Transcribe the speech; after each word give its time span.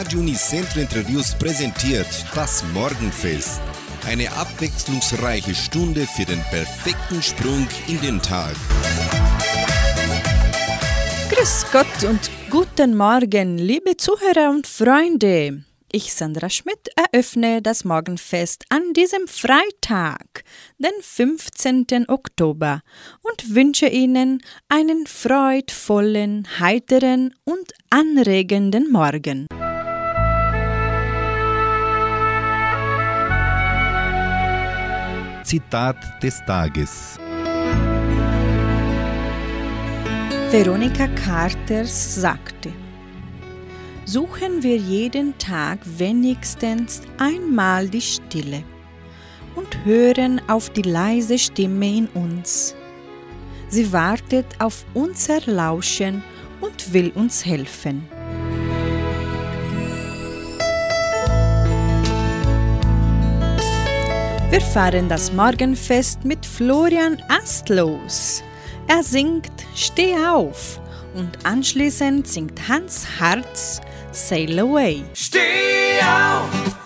Radio 0.00 0.20
Unicentro 0.20 0.80
Interviews 0.80 1.34
präsentiert 1.34 2.06
das 2.34 2.64
Morgenfest. 2.72 3.60
Eine 4.06 4.32
abwechslungsreiche 4.32 5.54
Stunde 5.54 6.06
für 6.06 6.24
den 6.24 6.40
perfekten 6.44 7.22
Sprung 7.22 7.68
in 7.86 8.00
den 8.00 8.22
Tag. 8.22 8.56
Grüß 11.28 11.66
Gott 11.70 12.08
und 12.08 12.30
guten 12.48 12.96
Morgen, 12.96 13.58
liebe 13.58 13.94
Zuhörer 13.98 14.48
und 14.48 14.66
Freunde. 14.66 15.64
Ich, 15.92 16.14
Sandra 16.14 16.48
Schmidt, 16.48 16.88
eröffne 16.96 17.60
das 17.60 17.84
Morgenfest 17.84 18.64
an 18.70 18.94
diesem 18.94 19.28
Freitag, 19.28 20.44
den 20.78 20.92
15. 21.02 22.08
Oktober, 22.08 22.80
und 23.20 23.54
wünsche 23.54 23.88
Ihnen 23.88 24.40
einen 24.70 25.06
freudvollen, 25.06 26.48
heiteren 26.58 27.34
und 27.44 27.74
anregenden 27.90 28.90
Morgen. 28.90 29.46
Zitat 35.50 35.96
des 36.22 36.40
Tages. 36.46 37.18
Veronika 40.48 41.08
Carters 41.08 42.14
sagte, 42.14 42.72
suchen 44.04 44.62
wir 44.62 44.76
jeden 44.76 45.36
Tag 45.38 45.80
wenigstens 45.98 47.02
einmal 47.18 47.88
die 47.88 48.00
Stille 48.00 48.62
und 49.56 49.84
hören 49.84 50.40
auf 50.46 50.70
die 50.70 50.82
leise 50.82 51.36
Stimme 51.36 51.96
in 51.96 52.06
uns. 52.14 52.76
Sie 53.70 53.92
wartet 53.92 54.46
auf 54.60 54.84
unser 54.94 55.40
Lauschen 55.46 56.22
und 56.60 56.92
will 56.92 57.10
uns 57.16 57.44
helfen. 57.44 58.06
Wir 64.50 64.60
fahren 64.60 65.08
das 65.08 65.32
Morgenfest 65.32 66.24
mit 66.24 66.44
Florian 66.44 67.22
Astlos. 67.28 68.42
Er 68.88 69.04
singt 69.04 69.52
Steh 69.76 70.16
auf 70.16 70.80
und 71.14 71.30
anschließend 71.44 72.26
singt 72.26 72.68
Hans 72.68 73.06
Harz 73.20 73.80
Sail 74.10 74.58
Away. 74.58 75.04
Steh 75.14 75.38
auf! 76.02 76.79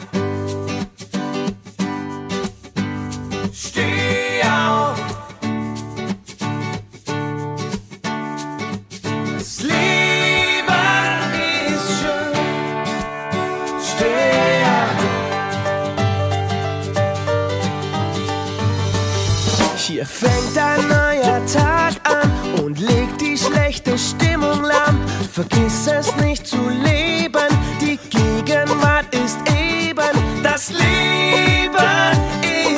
Hier 20.04 20.28
fängt 20.28 20.58
ein 20.58 20.86
neuer 20.86 21.40
Tag 21.46 21.94
an 22.04 22.62
und 22.62 22.78
legt 22.78 23.22
die 23.22 23.38
schlechte 23.38 23.96
Stimmung 23.96 24.62
lahm. 24.62 25.00
Vergiss 25.32 25.86
es 25.86 26.14
nicht 26.16 26.46
zu 26.46 26.58
leben, 26.68 27.48
die 27.80 27.98
Gegenwart 28.10 29.06
ist 29.14 29.38
eben. 29.48 30.42
Das 30.42 30.70
Leben 30.70 31.72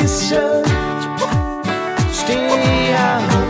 ist 0.05 0.29
schön. 0.29 0.63
Steh 2.13 2.95
auf! 2.95 3.47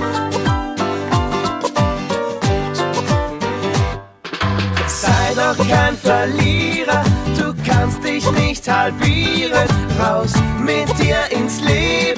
Sei 4.87 5.35
doch 5.35 5.69
kein 5.69 5.97
Verlierer, 5.99 7.05
du 7.39 7.55
kannst 7.69 8.03
dich 8.03 8.31
nicht 8.33 8.67
halbieren. 8.71 9.69
Raus 10.01 10.33
mit 10.61 10.89
dir 10.98 11.19
ins 11.31 11.61
Leben, 11.61 12.16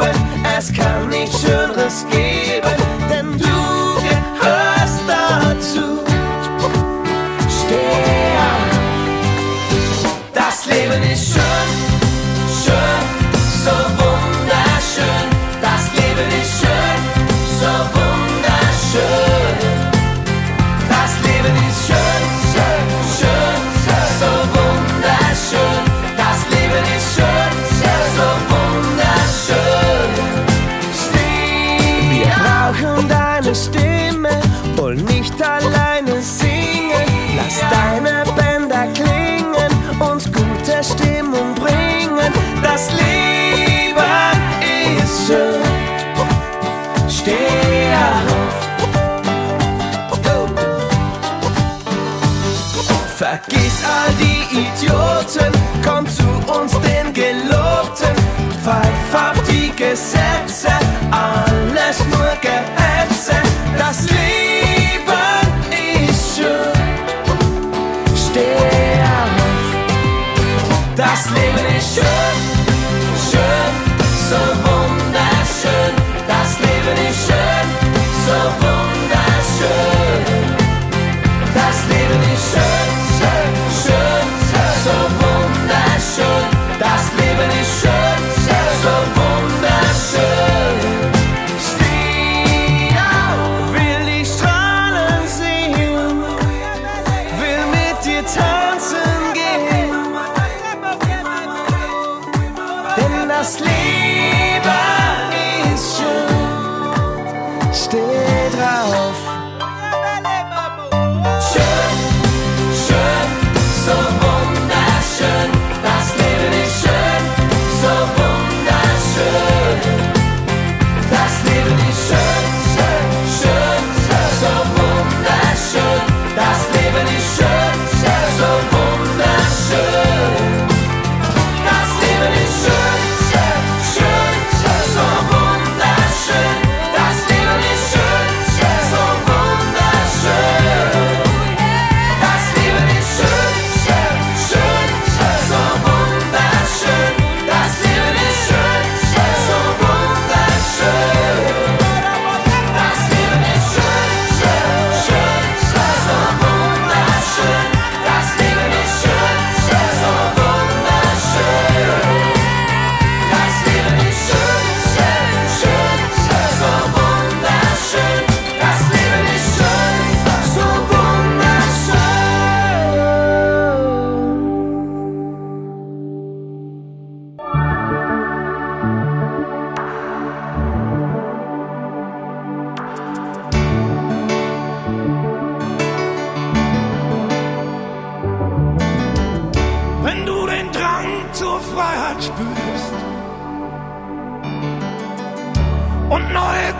es 0.58 0.72
kann 0.72 1.08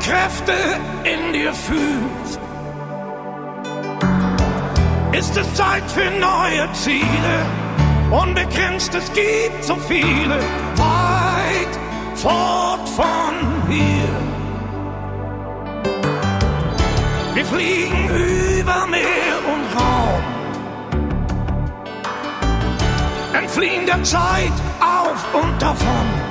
Kräfte 0.01 0.55
in 1.05 1.33
dir 1.33 1.53
fühlst, 1.53 2.41
ist 5.13 5.37
es 5.37 5.55
Zeit 5.55 5.83
für 5.91 6.11
neue 6.19 6.73
Ziele. 6.73 7.37
Unbegrenzt, 8.11 8.95
es 8.95 9.13
gibt 9.13 9.63
so 9.63 9.77
viele, 9.87 10.39
weit 10.77 11.79
fort 12.15 12.89
von 12.89 13.35
hier. 13.69 14.09
Wir 17.35 17.45
fliegen 17.45 18.09
über 18.61 18.87
Meer 18.87 19.39
und 19.53 19.65
Raum, 19.79 20.23
entfliehen 23.35 23.87
der 23.87 24.03
Zeit 24.03 24.53
auf 24.81 25.35
und 25.35 25.63
davon. 25.63 26.28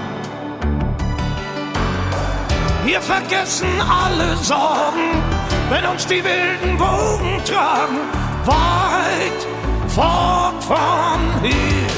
Wir 2.88 3.02
vergessen 3.02 3.68
alle 3.82 4.38
Sorgen, 4.38 5.22
wenn 5.70 5.86
uns 5.88 6.08
die 6.08 6.24
wilden 6.24 6.80
Wogen 6.80 7.44
tragen, 7.44 8.00
weit 8.46 9.42
fort 9.90 10.64
von 10.64 11.20
hier. 11.42 11.90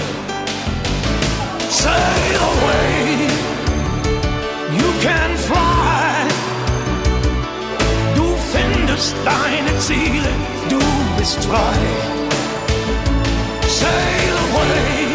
Sail 1.70 2.40
away, 2.50 3.28
you 4.80 4.90
can 5.04 5.38
fly. 5.38 6.26
Du 8.16 8.36
findest 8.52 9.16
deine 9.24 9.78
Ziele, 9.78 10.32
du 10.70 10.80
bist 11.20 11.46
frei. 11.46 11.78
Sail 13.68 14.36
away, 14.50 15.06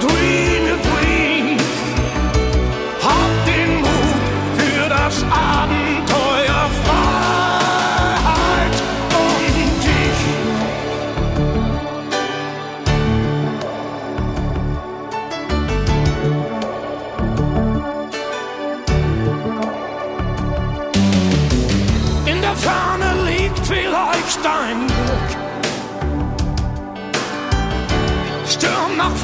dream 0.00 0.45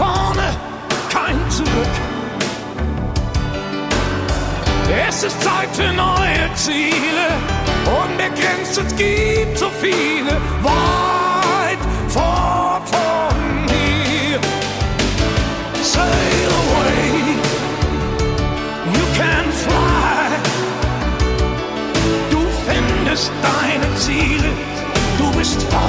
vorne, 0.03 0.49
kein 1.11 1.39
Zurück. 1.51 1.95
Es 5.09 5.23
ist 5.23 5.41
Zeit 5.43 5.71
für 5.73 5.93
neue 5.93 6.45
Ziele. 6.55 7.27
Unbegrenzt, 8.03 8.79
es 8.79 8.97
gibt 8.97 9.59
so 9.59 9.69
viele. 9.81 10.33
Weit 10.63 11.83
fort 12.09 12.87
von 12.95 13.37
hier. 13.73 14.41
Sail 15.83 16.49
away. 16.63 17.09
You 18.97 19.05
can 19.19 19.47
fly. 19.65 20.31
Du 22.31 22.43
findest 22.67 23.31
deine 23.49 23.89
Ziele. 23.97 24.51
Du 25.19 25.31
bist 25.39 25.63
frei. 25.71 25.82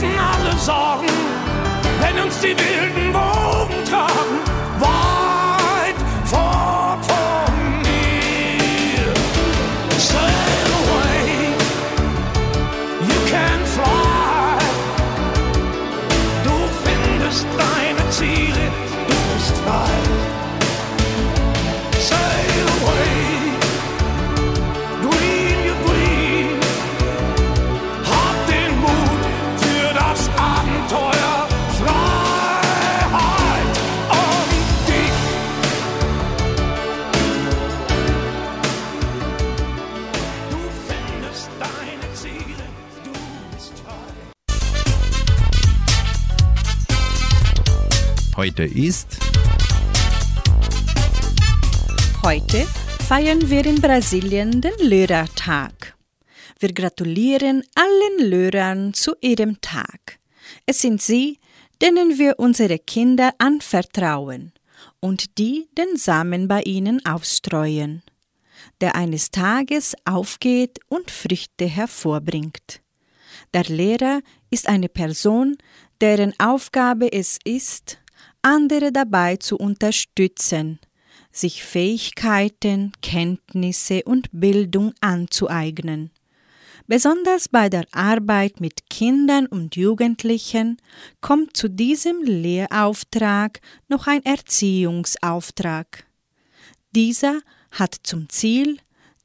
Vergessen 0.00 0.18
alle 0.18 0.58
Sorgen, 0.58 1.08
wenn 2.00 2.24
uns 2.24 2.40
die 2.40 2.56
wilden 2.56 3.14
Wogen 3.14 3.84
tragen, 3.84 4.59
Heute 48.40 48.64
ist 48.64 49.18
Heute 52.22 52.66
feiern 53.06 53.50
wir 53.50 53.66
in 53.66 53.82
Brasilien 53.82 54.62
den 54.62 54.72
Lehrertag. 54.78 55.94
Wir 56.58 56.72
gratulieren 56.72 57.62
allen 57.74 58.30
Lehrern 58.30 58.94
zu 58.94 59.12
ihrem 59.20 59.60
Tag. 59.60 60.20
Es 60.64 60.80
sind 60.80 61.02
sie, 61.02 61.38
denen 61.82 62.16
wir 62.16 62.38
unsere 62.38 62.78
Kinder 62.78 63.34
anvertrauen 63.36 64.52
und 65.00 65.36
die 65.36 65.68
den 65.76 65.98
Samen 65.98 66.48
bei 66.48 66.62
ihnen 66.62 67.04
ausstreuen, 67.04 68.02
der 68.80 68.94
eines 68.94 69.30
Tages 69.30 69.94
aufgeht 70.06 70.78
und 70.88 71.10
Früchte 71.10 71.66
hervorbringt. 71.66 72.80
Der 73.52 73.64
Lehrer 73.64 74.22
ist 74.48 74.66
eine 74.66 74.88
Person, 74.88 75.58
deren 76.00 76.32
Aufgabe 76.40 77.12
es 77.12 77.38
ist, 77.44 77.98
andere 78.42 78.92
dabei 78.92 79.36
zu 79.36 79.56
unterstützen, 79.56 80.78
sich 81.32 81.62
Fähigkeiten, 81.62 82.92
Kenntnisse 83.02 84.02
und 84.04 84.28
Bildung 84.32 84.92
anzueignen. 85.00 86.10
Besonders 86.86 87.48
bei 87.48 87.68
der 87.68 87.84
Arbeit 87.92 88.60
mit 88.60 88.90
Kindern 88.90 89.46
und 89.46 89.76
Jugendlichen 89.76 90.78
kommt 91.20 91.56
zu 91.56 91.68
diesem 91.68 92.22
Lehrauftrag 92.22 93.60
noch 93.88 94.08
ein 94.08 94.24
Erziehungsauftrag. 94.24 96.04
Dieser 96.92 97.40
hat 97.70 97.96
zum 98.02 98.28
Ziel, 98.28 98.78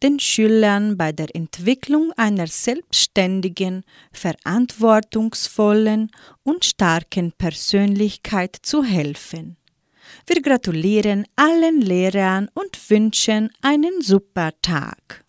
den 0.04 0.20
Schülern 0.20 0.98
bei 0.98 1.12
der 1.12 1.36
Entwicklung 1.36 2.12
einer 2.18 2.48
selbstständigen, 2.48 3.84
verantwortungsvollen 4.12 6.12
und 6.44 6.66
starken 6.66 7.32
Persönlichkeit 7.32 8.58
zu 8.62 8.84
helfen. 8.84 9.58
Wir 10.28 10.42
gratulieren 10.42 11.26
allen 11.36 11.82
Lehrern 11.82 12.50
und 12.54 12.90
wünschen 12.90 13.50
einen 13.62 14.02
super 14.02 14.52
Tag. 14.62 15.24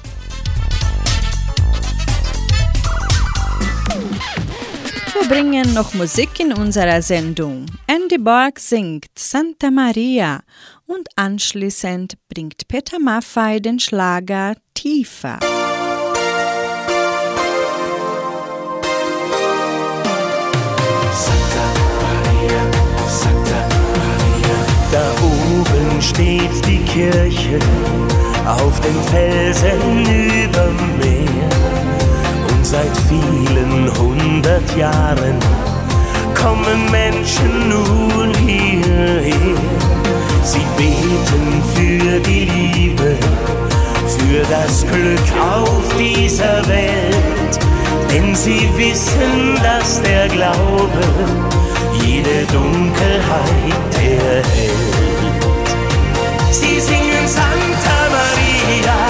Wir 5.18 5.28
bringen 5.28 5.74
noch 5.74 5.94
Musik 5.94 6.40
in 6.40 6.52
unserer 6.52 7.02
Sendung. 7.02 7.66
Andy 7.86 8.18
Borg 8.18 8.60
singt 8.60 9.18
Santa 9.18 9.70
Maria 9.70 10.42
und 10.86 11.08
anschließend 11.16 12.14
bringt 12.28 12.68
Peter 12.68 12.98
Maffay 12.98 13.60
den 13.60 13.78
Schlager 13.78 14.54
Tiefer. 14.74 15.38
Da 24.92 25.12
oben 25.22 26.00
steht 26.00 26.66
die 26.66 26.78
Kirche 26.84 27.58
auf 28.46 28.80
dem 28.80 29.02
Felsen 29.10 30.06
überm 30.44 30.98
Meer. 30.98 31.50
Und 32.48 32.64
seit 32.64 32.96
vielen 33.08 33.90
hundert 33.98 34.76
Jahren 34.76 35.38
kommen 36.34 36.90
Menschen 36.90 37.68
nun 37.68 38.34
hierher. 38.34 39.95
Sie 40.46 40.64
beten 40.76 41.60
für 41.74 42.20
die 42.20 42.44
Liebe, 42.44 43.16
für 44.06 44.42
das 44.48 44.86
Glück 44.86 45.42
auf 45.42 45.82
dieser 45.98 46.64
Welt. 46.68 47.58
Denn 48.12 48.32
sie 48.32 48.70
wissen, 48.76 49.58
dass 49.60 50.00
der 50.02 50.28
Glaube 50.28 51.02
jede 52.00 52.46
Dunkelheit 52.52 53.94
erhält. 53.94 54.46
Sie 56.52 56.78
singen 56.78 57.26
Santa 57.26 57.98
Maria 58.16 59.00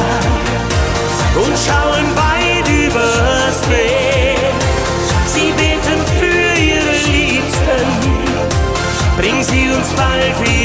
und 1.36 1.54
schauen 1.66 2.06
weit 2.16 2.66
übers 2.66 3.58
Meer. 3.68 4.54
Sie 5.26 5.52
beten 5.52 6.00
für 6.18 6.58
ihre 6.58 6.96
Liebsten, 7.12 7.88
bring 9.18 9.42
sie 9.42 9.68
uns 9.68 9.90
bald 9.90 10.40
wieder. 10.40 10.55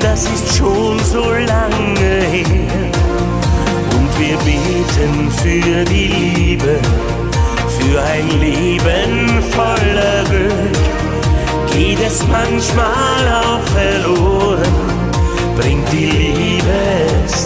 das 0.00 0.24
ist 0.24 0.56
schon 0.56 0.98
so 1.00 1.32
lange 1.32 2.10
her. 2.32 2.90
Und 3.96 4.10
wir 4.18 4.36
beten 4.38 5.30
für 5.30 5.84
die 5.84 6.08
Liebe, 6.08 6.78
für 7.78 8.02
ein 8.02 8.28
Leben 8.40 9.42
voller 9.50 10.24
Glück. 10.28 11.72
Geht 11.72 12.00
es 12.06 12.26
manchmal 12.28 13.22
auch 13.42 13.62
verloren, 13.72 14.72
bringt 15.56 15.90
die 15.92 16.06
Liebe 16.06 16.58
es 17.24 17.37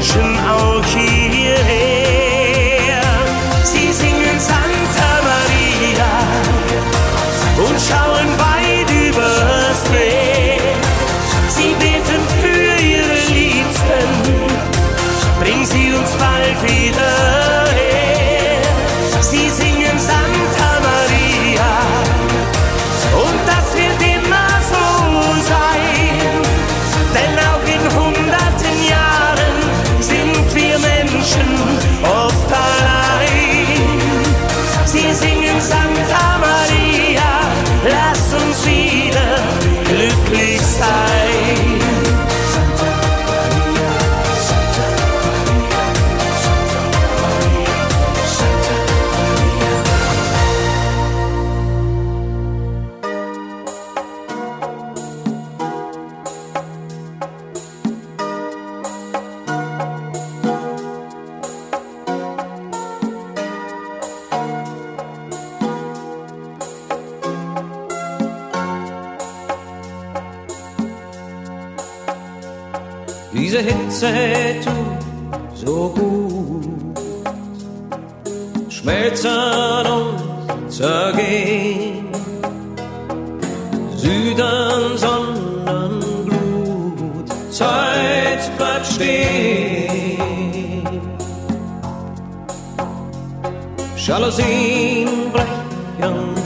nation. 0.00 0.39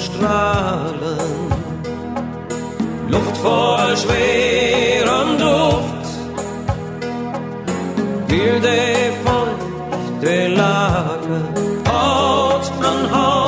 Strahlen. 0.01 1.19
Luft 3.09 3.37
voll 3.37 3.97
schwerem 3.97 5.39
Duft, 5.39 6.07
wilde, 8.29 9.13
feuchte 9.25 10.49
Lage, 10.49 11.37
Haut 11.89 12.71
an 12.83 13.01
Haut. 13.15 13.44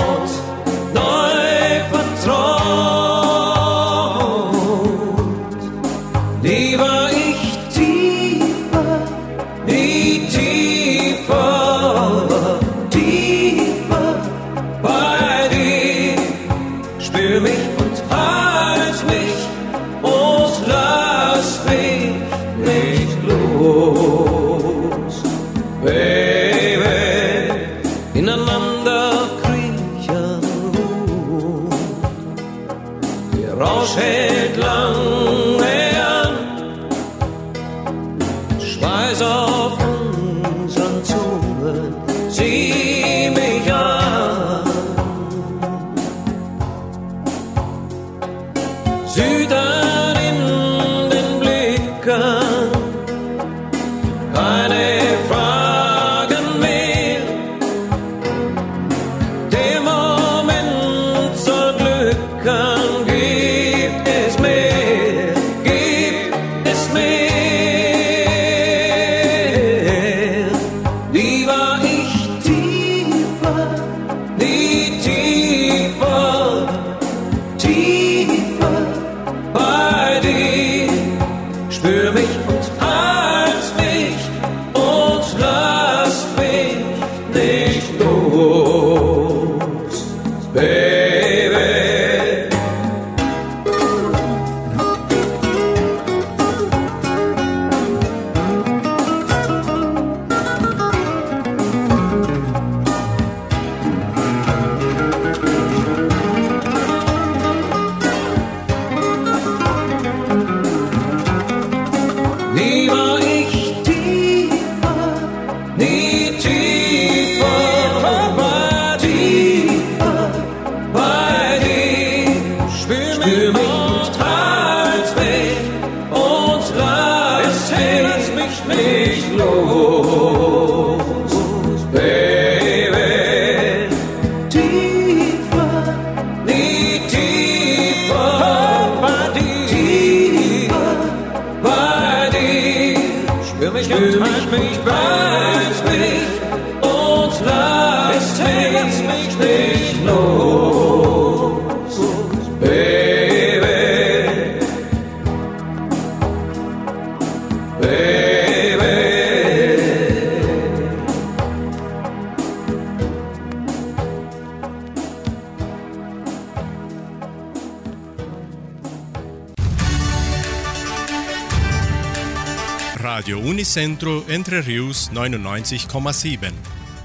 Unicentro 173.66 174.22
Entre 174.28 174.64
Rius 174.64 175.10
99,7. 175.12 176.52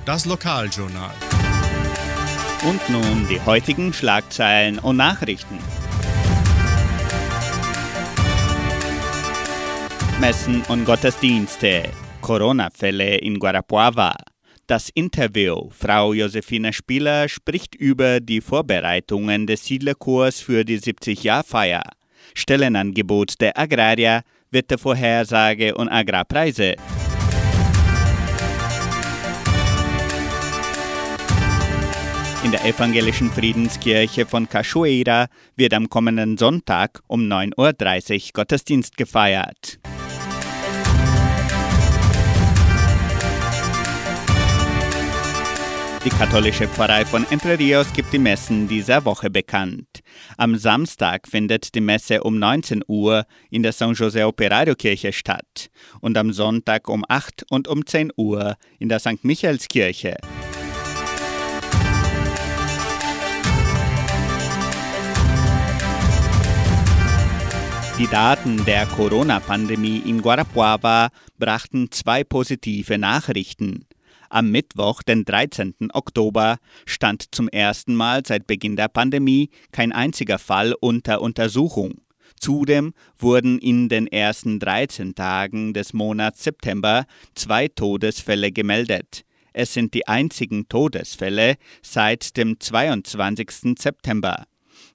Das 0.05 0.27
Lokaljournal. 0.27 1.09
Und 2.69 2.87
nun 2.87 3.27
die 3.27 3.41
heutigen 3.41 3.91
Schlagzeilen 3.91 4.77
und 4.77 4.97
Nachrichten. 4.97 5.57
Messen 10.19 10.61
und 10.69 10.85
Gottesdienste. 10.85 11.89
Corona-Fälle 12.21 13.17
in 13.17 13.39
Guarapuava. 13.39 14.13
Das 14.67 14.89
Interview. 14.89 15.67
Frau 15.71 16.13
Josefina 16.13 16.71
Spieler 16.71 17.27
spricht 17.27 17.73
über 17.73 18.19
die 18.19 18.39
Vorbereitungen 18.39 19.47
des 19.47 19.65
Siedlerkurs 19.65 20.39
für 20.39 20.63
die 20.63 20.79
70-Jahr-Feier. 20.79 21.81
Stellenangebot 22.35 23.41
der 23.41 23.57
Agrarier, 23.57 24.21
Wettervorhersage 24.51 25.75
und 25.75 25.89
Agrarpreise. 25.89 26.75
In 32.43 32.51
der 32.51 32.65
evangelischen 32.65 33.31
Friedenskirche 33.31 34.25
von 34.25 34.49
Cachoeira 34.49 35.27
wird 35.55 35.73
am 35.73 35.89
kommenden 35.89 36.37
Sonntag 36.37 37.01
um 37.07 37.21
9.30 37.21 37.57
Uhr 37.57 38.29
Gottesdienst 38.33 38.97
gefeiert. 38.97 39.79
Die 46.03 46.09
katholische 46.09 46.67
Pfarrei 46.67 47.05
von 47.05 47.27
Entre 47.29 47.59
Rios 47.59 47.93
gibt 47.93 48.11
die 48.11 48.17
Messen 48.17 48.67
dieser 48.67 49.05
Woche 49.05 49.29
bekannt. 49.29 49.99
Am 50.35 50.57
Samstag 50.57 51.27
findet 51.27 51.75
die 51.75 51.79
Messe 51.79 52.23
um 52.23 52.39
19 52.39 52.81
Uhr 52.87 53.27
in 53.51 53.61
der 53.61 53.71
San 53.71 53.93
José 53.93 54.25
Operario 54.25 54.73
Kirche 54.73 55.13
statt 55.13 55.69
und 55.99 56.17
am 56.17 56.33
Sonntag 56.33 56.89
um 56.89 57.05
8 57.07 57.45
und 57.51 57.67
um 57.67 57.85
10 57.85 58.13
Uhr 58.17 58.55
in 58.79 58.89
der 58.89 58.97
St. 58.97 59.23
Michaelskirche. 59.23 60.17
Die 67.99 68.07
Daten 68.07 68.65
der 68.65 68.87
Corona-Pandemie 68.87 70.01
in 70.07 70.23
Guarapuava 70.23 71.09
brachten 71.37 71.91
zwei 71.91 72.23
positive 72.23 72.97
Nachrichten. 72.97 73.85
Am 74.31 74.49
Mittwoch, 74.49 75.03
den 75.03 75.25
13. 75.25 75.89
Oktober, 75.91 76.57
stand 76.85 77.35
zum 77.35 77.49
ersten 77.49 77.93
Mal 77.95 78.25
seit 78.25 78.47
Beginn 78.47 78.77
der 78.77 78.87
Pandemie 78.87 79.49
kein 79.73 79.91
einziger 79.91 80.39
Fall 80.39 80.73
unter 80.79 81.19
Untersuchung. 81.19 81.95
Zudem 82.39 82.93
wurden 83.19 83.59
in 83.59 83.89
den 83.89 84.07
ersten 84.07 84.59
13 84.59 85.15
Tagen 85.15 85.73
des 85.73 85.91
Monats 85.91 86.45
September 86.45 87.03
zwei 87.35 87.67
Todesfälle 87.67 88.53
gemeldet. 88.53 89.25
Es 89.51 89.73
sind 89.73 89.93
die 89.93 90.07
einzigen 90.07 90.69
Todesfälle 90.69 91.57
seit 91.81 92.37
dem 92.37 92.57
22. 92.57 93.77
September. 93.77 94.45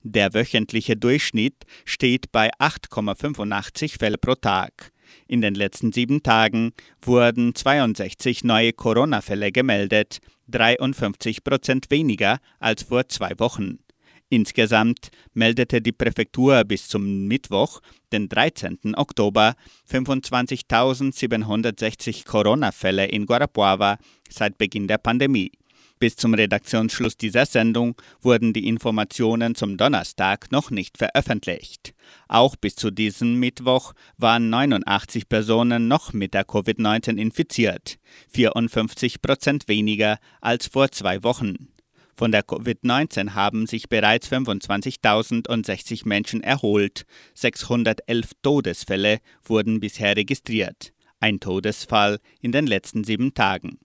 Der 0.03 0.33
wöchentliche 0.33 0.97
Durchschnitt 0.97 1.67
steht 1.85 2.33
bei 2.33 2.51
8,85 2.55 3.99
Fälle 3.99 4.17
pro 4.17 4.35
Tag. 4.35 4.93
In 5.29 5.41
den 5.41 5.55
letzten 5.55 5.93
sieben 5.93 6.23
Tagen 6.23 6.73
wurden 7.03 7.55
62 7.55 8.45
neue 8.45 8.73
Corona-Fälle 8.73 9.51
gemeldet, 9.51 10.21
53 10.49 11.43
Prozent 11.43 11.91
weniger 11.91 12.39
als 12.61 12.85
vor 12.85 13.09
zwei 13.09 13.33
Wochen. 13.39 13.81
Insgesamt 14.29 15.11
meldete 15.35 15.81
die 15.81 15.93
Präfektur 15.93 16.65
bis 16.65 16.89
zum 16.89 17.27
Mittwoch, 17.27 17.81
den 18.13 18.29
13. 18.29 18.97
Oktober, 18.97 19.55
25.760 19.91 22.27
Corona-Fälle 22.27 23.07
in 23.07 23.27
Guarapuava 23.27 23.99
seit 24.29 24.59
Beginn 24.59 24.89
der 24.89 24.99
Pandemie. 24.99 25.53
Bis 25.99 26.15
zum 26.17 26.35
Redaktionsschluss 26.35 27.17
dieser 27.17 27.47
Sendung 27.47 27.95
wurden 28.21 28.53
die 28.53 28.69
Informationen 28.69 29.55
zum 29.55 29.79
Donnerstag 29.79 30.53
noch 30.53 30.71
nicht 30.71 30.99
veröffentlicht. 30.99 31.95
Auch 32.29 32.55
bis 32.55 32.77
zu 32.77 32.91
diesem 32.91 33.37
Mittwoch 33.37 33.95
waren 34.19 34.51
89 34.51 35.27
Personen 35.27 35.89
noch 35.89 36.13
mit 36.13 36.35
der 36.35 36.45
Covid-19 36.45 37.17
infiziert, 37.17 37.97
54 38.29 39.23
Prozent 39.23 39.69
weniger 39.69 40.19
als 40.43 40.67
vor 40.67 40.91
zwei 40.91 41.23
Wochen. 41.23 41.69
Von 42.15 42.31
der 42.31 42.45
Covid-19 42.45 43.31
haben 43.35 43.67
sich 43.67 43.89
bereits 43.89 44.31
25.060 44.31 46.07
Menschen 46.07 46.43
erholt. 46.43 47.05
611 47.35 48.33
Todesfälle 48.43 49.19
wurden 49.45 49.81
bisher 49.81 50.15
registriert. 50.17 50.93
Ein 51.21 51.41
Todesfall 51.41 52.19
in 52.43 52.53
den 52.53 52.67
letzten 52.67 53.05
sieben 53.05 53.33
Tagen. 53.33 53.79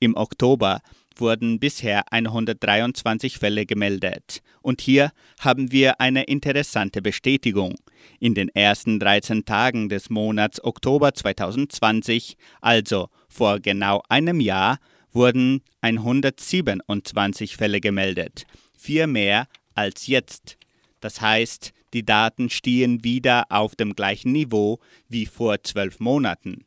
Im 0.00 0.16
Oktober 0.16 0.80
wurden 1.16 1.58
bisher 1.58 2.12
123 2.12 3.38
Fälle 3.38 3.66
gemeldet. 3.66 4.40
Und 4.62 4.80
hier 4.80 5.12
haben 5.40 5.72
wir 5.72 6.00
eine 6.00 6.24
interessante 6.24 7.02
Bestätigung. 7.02 7.74
In 8.20 8.34
den 8.34 8.48
ersten 8.48 8.98
13 8.98 9.44
Tagen 9.44 9.88
des 9.88 10.10
Monats 10.10 10.62
Oktober 10.62 11.14
2020, 11.14 12.36
also 12.60 13.08
vor 13.28 13.60
genau 13.60 14.02
einem 14.08 14.40
Jahr, 14.40 14.78
wurden 15.12 15.62
127 15.80 17.56
Fälle 17.56 17.80
gemeldet. 17.80 18.44
Vier 18.76 19.06
mehr 19.06 19.46
als 19.74 20.06
jetzt. 20.06 20.56
Das 21.00 21.20
heißt, 21.20 21.72
die 21.92 22.04
Daten 22.04 22.50
stehen 22.50 23.04
wieder 23.04 23.46
auf 23.50 23.76
dem 23.76 23.94
gleichen 23.94 24.32
Niveau 24.32 24.80
wie 25.08 25.26
vor 25.26 25.62
zwölf 25.62 26.00
Monaten. 26.00 26.64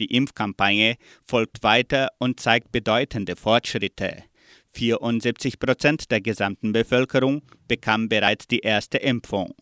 Die 0.00 0.14
Impfkampagne 0.14 0.96
folgt 1.24 1.62
weiter 1.62 2.08
und 2.18 2.40
zeigt 2.40 2.72
bedeutende 2.72 3.36
Fortschritte. 3.36 4.24
74 4.72 5.58
Prozent 5.58 6.10
der 6.10 6.20
gesamten 6.20 6.72
Bevölkerung 6.72 7.42
bekam 7.66 8.08
bereits 8.08 8.46
die 8.46 8.60
erste 8.60 8.98
Impfung. 8.98 9.54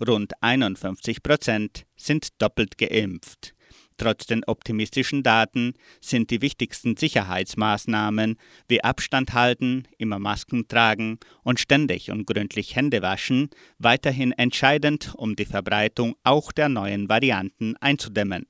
Rund 0.00 0.32
51 0.40 1.22
Prozent 1.22 1.84
sind 1.96 2.40
doppelt 2.40 2.78
geimpft. 2.78 3.54
Trotz 3.98 4.26
den 4.26 4.42
optimistischen 4.44 5.22
Daten 5.22 5.74
sind 6.00 6.30
die 6.30 6.40
wichtigsten 6.40 6.96
Sicherheitsmaßnahmen 6.96 8.36
wie 8.66 8.82
Abstand 8.82 9.32
halten, 9.34 9.84
immer 9.98 10.18
Masken 10.18 10.66
tragen 10.66 11.18
und 11.44 11.60
ständig 11.60 12.10
und 12.10 12.26
gründlich 12.26 12.74
Hände 12.74 13.02
waschen 13.02 13.50
weiterhin 13.78 14.32
entscheidend, 14.32 15.12
um 15.16 15.36
die 15.36 15.44
Verbreitung 15.44 16.16
auch 16.24 16.50
der 16.50 16.68
neuen 16.68 17.08
Varianten 17.08 17.76
einzudämmen. 17.76 18.46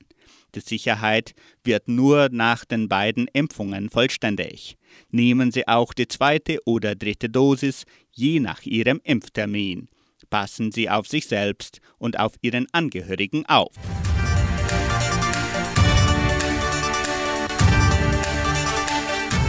Die 0.55 0.61
Sicherheit 0.61 1.35
wird 1.65 1.89
nur 1.89 2.29
nach 2.31 2.67
den 2.67 2.87
beiden 2.87 3.27
Impfungen 3.33 3.89
vollständig. 3.89 4.77
Nehmen 5.11 5.51
Sie 5.51 5.67
auch 5.67 5.95
die 5.95 6.09
zweite 6.09 6.59
oder 6.67 6.95
dritte 6.95 7.31
Dosis, 7.31 7.85
je 8.11 8.39
nach 8.39 8.63
Ihrem 8.63 9.01
Impftermin. 9.03 9.89
Passen 10.29 10.71
Sie 10.71 10.91
auf 10.91 11.09
sich 11.09 11.27
selbst 11.27 11.81
und 11.99 12.19
auf 12.19 12.35
Ihren 12.43 12.67
Angehörigen 12.73 13.47
auf. 13.47 13.73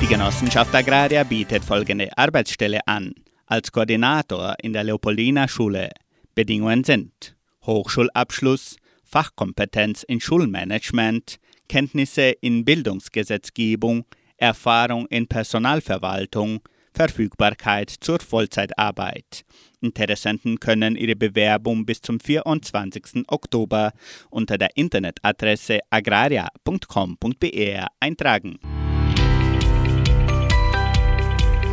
Die 0.02 0.08
Genossenschaft 0.08 0.74
Agraria 0.74 1.24
bietet 1.24 1.64
folgende 1.64 2.10
Arbeitsstelle 2.18 2.86
an. 2.88 3.14
Als 3.46 3.72
Koordinator 3.72 4.56
in 4.62 4.74
der 4.74 4.86
Leopoldina 4.86 5.48
Schule. 5.48 5.90
Bedingungen 6.34 6.84
sind 6.84 7.36
Hochschulabschluss, 7.66 8.78
Fachkompetenz 9.14 10.02
in 10.02 10.20
Schulmanagement, 10.20 11.38
Kenntnisse 11.70 12.32
in 12.42 12.66
Bildungsgesetzgebung, 12.66 14.06
Erfahrung 14.38 15.06
in 15.06 15.28
Personalverwaltung, 15.28 16.62
Verfügbarkeit 16.96 17.92
zur 17.92 18.20
Vollzeitarbeit. 18.20 19.46
Interessenten 19.82 20.60
können 20.60 20.96
ihre 20.96 21.16
Bewerbung 21.16 21.86
bis 21.86 22.02
zum 22.02 22.20
24. 22.20 23.26
Oktober 23.28 23.94
unter 24.32 24.58
der 24.58 24.76
Internetadresse 24.76 25.82
agraria.com.br 25.92 27.88
eintragen. 28.00 28.58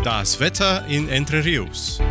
Das 0.05 0.38
Wetter 0.40 0.85
in 0.88 1.09
Entre 1.09 1.42
Rios. 1.42 2.03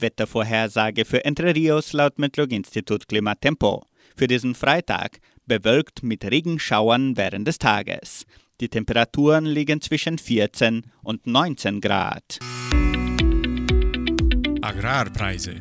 Wettervorhersage 0.00 1.04
für 1.04 1.24
Entre 1.24 1.54
Rios 1.54 1.92
laut 1.92 2.18
Metlog-Institut 2.18 3.08
Klimatempo. 3.08 3.84
Für 4.16 4.26
diesen 4.26 4.54
Freitag 4.54 5.18
bewölkt 5.46 6.02
mit 6.02 6.24
Regenschauern 6.24 7.16
während 7.16 7.48
des 7.48 7.58
Tages. 7.58 8.26
Die 8.60 8.68
Temperaturen 8.68 9.46
liegen 9.46 9.80
zwischen 9.80 10.18
14 10.18 10.82
und 11.02 11.26
19 11.26 11.80
Grad. 11.80 12.38
Agrarpreise. 14.62 15.56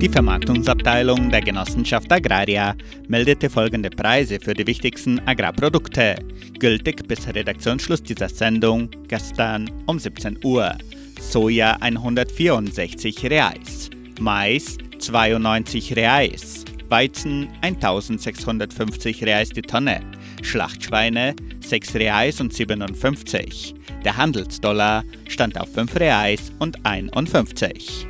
Die 0.00 0.08
Vermarktungsabteilung 0.08 1.30
der 1.30 1.40
Genossenschaft 1.40 2.12
Agraria 2.12 2.76
meldete 3.08 3.50
folgende 3.50 3.90
Preise 3.90 4.38
für 4.38 4.54
die 4.54 4.64
wichtigsten 4.64 5.18
Agrarprodukte, 5.26 6.14
gültig 6.60 7.08
bis 7.08 7.26
Redaktionsschluss 7.26 8.04
dieser 8.04 8.28
Sendung 8.28 8.90
gestern 9.08 9.68
um 9.86 9.98
17 9.98 10.38
Uhr. 10.44 10.76
Soja 11.20 11.76
164 11.80 13.24
Reais, 13.24 13.90
Mais 14.20 14.78
92 14.98 15.96
Reais, 15.96 16.64
Weizen 16.88 17.48
1650 17.60 19.24
Reais 19.24 19.50
die 19.50 19.62
Tonne, 19.62 20.00
Schlachtschweine 20.42 21.34
6 21.60 21.94
Reais 21.96 22.40
und 22.40 22.52
57. 22.52 23.74
Der 24.04 24.16
Handelsdollar 24.16 25.04
stand 25.28 25.60
auf 25.60 25.72
5 25.72 25.96
Reais 25.96 26.52
und 26.58 26.84
51. 26.86 28.06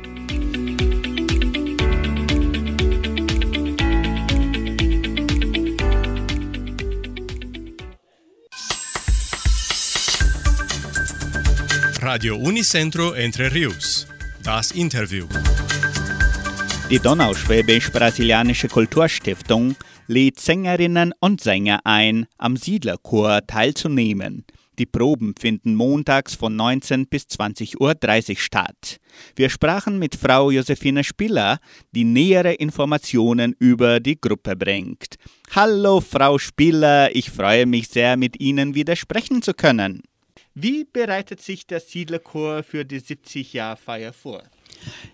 Radio 12.11 12.37
Unicentro 12.37 13.13
Entre 13.13 13.53
Rios. 13.53 14.07
Das 14.43 14.71
Interview. 14.71 15.27
Die 16.89 16.97
Donauschwäbisch-Brasilianische 16.97 18.67
Kulturstiftung 18.67 19.75
lädt 20.07 20.39
Sängerinnen 20.39 21.13
und 21.19 21.39
Sänger 21.39 21.81
ein, 21.83 22.25
am 22.39 22.57
Siedlerchor 22.57 23.45
teilzunehmen. 23.45 24.43
Die 24.79 24.87
Proben 24.87 25.35
finden 25.39 25.75
montags 25.75 26.33
von 26.33 26.55
19 26.55 27.05
bis 27.05 27.25
20.30 27.25 27.77
Uhr 27.79 28.37
statt. 28.39 28.97
Wir 29.35 29.51
sprachen 29.51 29.99
mit 29.99 30.15
Frau 30.15 30.49
Josefine 30.49 31.03
Spiller, 31.03 31.59
die 31.91 32.05
nähere 32.05 32.53
Informationen 32.53 33.55
über 33.59 33.99
die 33.99 34.19
Gruppe 34.19 34.55
bringt. 34.55 35.17
Hallo, 35.51 36.01
Frau 36.01 36.39
Spiller, 36.39 37.15
ich 37.15 37.29
freue 37.29 37.67
mich 37.67 37.87
sehr, 37.89 38.17
mit 38.17 38.39
Ihnen 38.39 38.73
wieder 38.73 38.95
sprechen 38.95 39.43
zu 39.43 39.53
können. 39.53 40.01
Wie 40.53 40.83
bereitet 40.83 41.41
sich 41.41 41.67
der 41.67 41.79
Siedlerchor 41.79 42.63
für 42.63 42.83
die 42.85 43.01
70-Jahr-Feier 43.01 44.13
vor? 44.13 44.43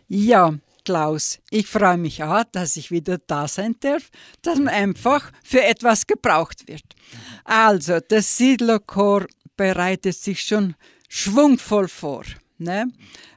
Ja, 0.08 0.56
Klaus, 0.86 1.40
ich 1.50 1.68
freue 1.68 1.98
mich 1.98 2.24
auch, 2.24 2.44
dass 2.52 2.78
ich 2.78 2.92
wieder 2.92 3.18
da 3.18 3.48
sein 3.48 3.76
darf, 3.80 4.12
dass 4.44 4.60
man 4.60 4.70
einfach 4.70 5.32
für 5.44 5.64
etwas 5.64 6.06
gebraucht 6.06 6.68
wird. 6.68 6.84
Also, 7.44 8.00
der 8.00 8.22
Siedlerchor 8.22 9.26
bereitet 9.58 10.16
sich 10.16 10.42
schon 10.42 10.76
schwungvoll 11.10 11.88
vor. 11.88 12.24
Ne? 12.58 12.88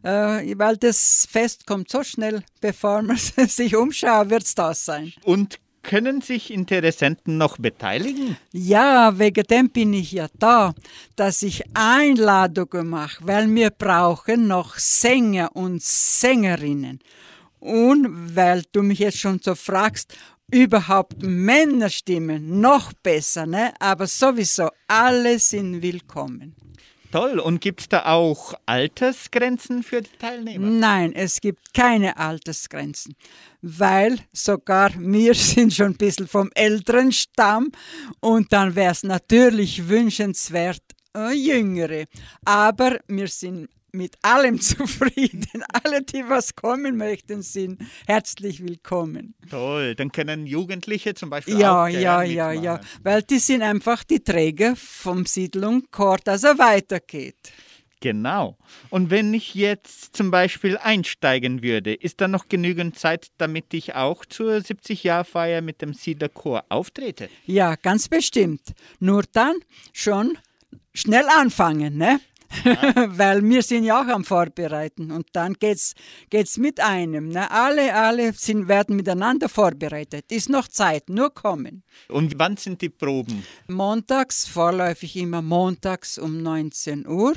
Äh, 0.02 0.56
weil 0.58 0.76
das 0.76 1.26
Fest 1.28 1.66
kommt 1.66 1.90
so 1.90 2.04
schnell, 2.04 2.42
bevor 2.60 3.02
man 3.02 3.16
sich 3.48 3.74
umschaut, 3.74 4.30
wird 4.30 4.44
es 4.44 4.54
das 4.54 4.84
sein. 4.84 5.12
Und 5.24 5.58
können 5.88 6.20
sich 6.20 6.52
Interessenten 6.52 7.38
noch 7.38 7.56
beteiligen? 7.56 8.36
Ja, 8.52 9.18
wegen 9.18 9.44
dem 9.44 9.70
bin 9.70 9.94
ich 9.94 10.12
ja 10.12 10.28
da, 10.38 10.74
dass 11.16 11.42
ich 11.42 11.64
Einladungen 11.72 12.88
mache, 12.88 13.26
weil 13.26 13.52
wir 13.54 13.70
brauchen 13.70 14.46
noch 14.46 14.76
Sänger 14.76 15.56
und 15.56 15.82
Sängerinnen. 15.82 16.98
Und 17.58 18.36
weil 18.36 18.64
du 18.72 18.82
mich 18.82 18.98
jetzt 18.98 19.18
schon 19.18 19.40
so 19.42 19.54
fragst, 19.54 20.14
überhaupt 20.50 21.22
Männerstimmen, 21.22 22.60
noch 22.60 22.92
besser, 22.92 23.46
ne? 23.46 23.72
aber 23.80 24.06
sowieso, 24.06 24.68
alle 24.86 25.38
sind 25.38 25.80
willkommen. 25.80 26.54
Toll. 27.10 27.38
Und 27.38 27.60
gibt 27.60 27.80
es 27.80 27.88
da 27.88 28.04
auch 28.06 28.54
Altersgrenzen 28.66 29.82
für 29.82 30.02
die 30.02 30.10
Teilnehmer? 30.18 30.66
Nein, 30.66 31.14
es 31.14 31.40
gibt 31.40 31.72
keine 31.72 32.18
Altersgrenzen, 32.18 33.16
weil 33.62 34.18
sogar 34.32 34.92
wir 34.98 35.34
sind 35.34 35.72
schon 35.72 35.92
ein 35.92 35.96
bisschen 35.96 36.28
vom 36.28 36.50
älteren 36.54 37.12
Stamm 37.12 37.72
und 38.20 38.52
dann 38.52 38.74
wäre 38.74 38.92
es 38.92 39.02
natürlich 39.04 39.88
wünschenswert, 39.88 40.82
äh, 41.16 41.32
Jüngere. 41.32 42.04
Aber 42.44 42.98
wir 43.06 43.28
sind 43.28 43.68
mit 43.92 44.16
allem 44.22 44.60
zufrieden. 44.60 45.64
Alle, 45.84 46.02
die 46.02 46.24
was 46.28 46.54
kommen 46.54 46.96
möchten, 46.96 47.42
sind 47.42 47.80
herzlich 48.06 48.62
willkommen. 48.62 49.34
Toll, 49.50 49.94
dann 49.94 50.12
können 50.12 50.46
Jugendliche 50.46 51.14
zum 51.14 51.30
Beispiel 51.30 51.58
ja, 51.58 51.84
auch 51.84 51.88
Ja, 51.88 52.22
ja, 52.22 52.52
ja, 52.52 52.52
ja, 52.52 52.80
weil 53.02 53.22
die 53.22 53.38
sind 53.38 53.62
einfach 53.62 54.04
die 54.04 54.20
Träger 54.20 54.76
vom 54.76 55.26
Siedlung 55.26 55.84
Kort, 55.90 56.28
also 56.28 56.48
weitergeht. 56.58 57.52
Genau. 58.00 58.56
Und 58.90 59.10
wenn 59.10 59.34
ich 59.34 59.54
jetzt 59.54 60.16
zum 60.16 60.30
Beispiel 60.30 60.76
einsteigen 60.78 61.62
würde, 61.62 61.94
ist 61.94 62.20
da 62.20 62.28
noch 62.28 62.48
genügend 62.48 62.98
Zeit, 62.98 63.28
damit 63.38 63.74
ich 63.74 63.94
auch 63.94 64.24
zur 64.24 64.58
70-Jahr-Feier 64.58 65.62
mit 65.62 65.82
dem 65.82 65.94
Siedlerchor 65.94 66.64
auftrete? 66.68 67.28
Ja, 67.46 67.74
ganz 67.74 68.08
bestimmt. 68.08 68.60
Nur 69.00 69.24
dann 69.32 69.56
schon 69.92 70.38
schnell 70.94 71.26
anfangen, 71.28 71.96
ne? 71.96 72.20
weil 73.08 73.42
wir 73.44 73.62
sind 73.62 73.84
ja 73.84 74.02
auch 74.02 74.06
am 74.08 74.24
Vorbereiten 74.24 75.10
und 75.10 75.28
dann 75.32 75.54
geht's 75.54 75.94
geht's 76.30 76.56
mit 76.56 76.80
einem. 76.80 77.28
Ne? 77.28 77.50
Alle, 77.50 77.94
alle 77.94 78.32
sind, 78.32 78.68
werden 78.68 78.96
miteinander 78.96 79.48
vorbereitet. 79.48 80.32
Ist 80.32 80.48
noch 80.48 80.68
Zeit, 80.68 81.08
nur 81.08 81.32
kommen. 81.32 81.82
Und 82.08 82.38
wann 82.38 82.56
sind 82.56 82.80
die 82.80 82.88
Proben? 82.88 83.44
Montags, 83.68 84.46
vorläufig 84.46 85.16
immer 85.16 85.42
montags 85.42 86.18
um 86.18 86.42
19 86.42 87.06
Uhr. 87.06 87.34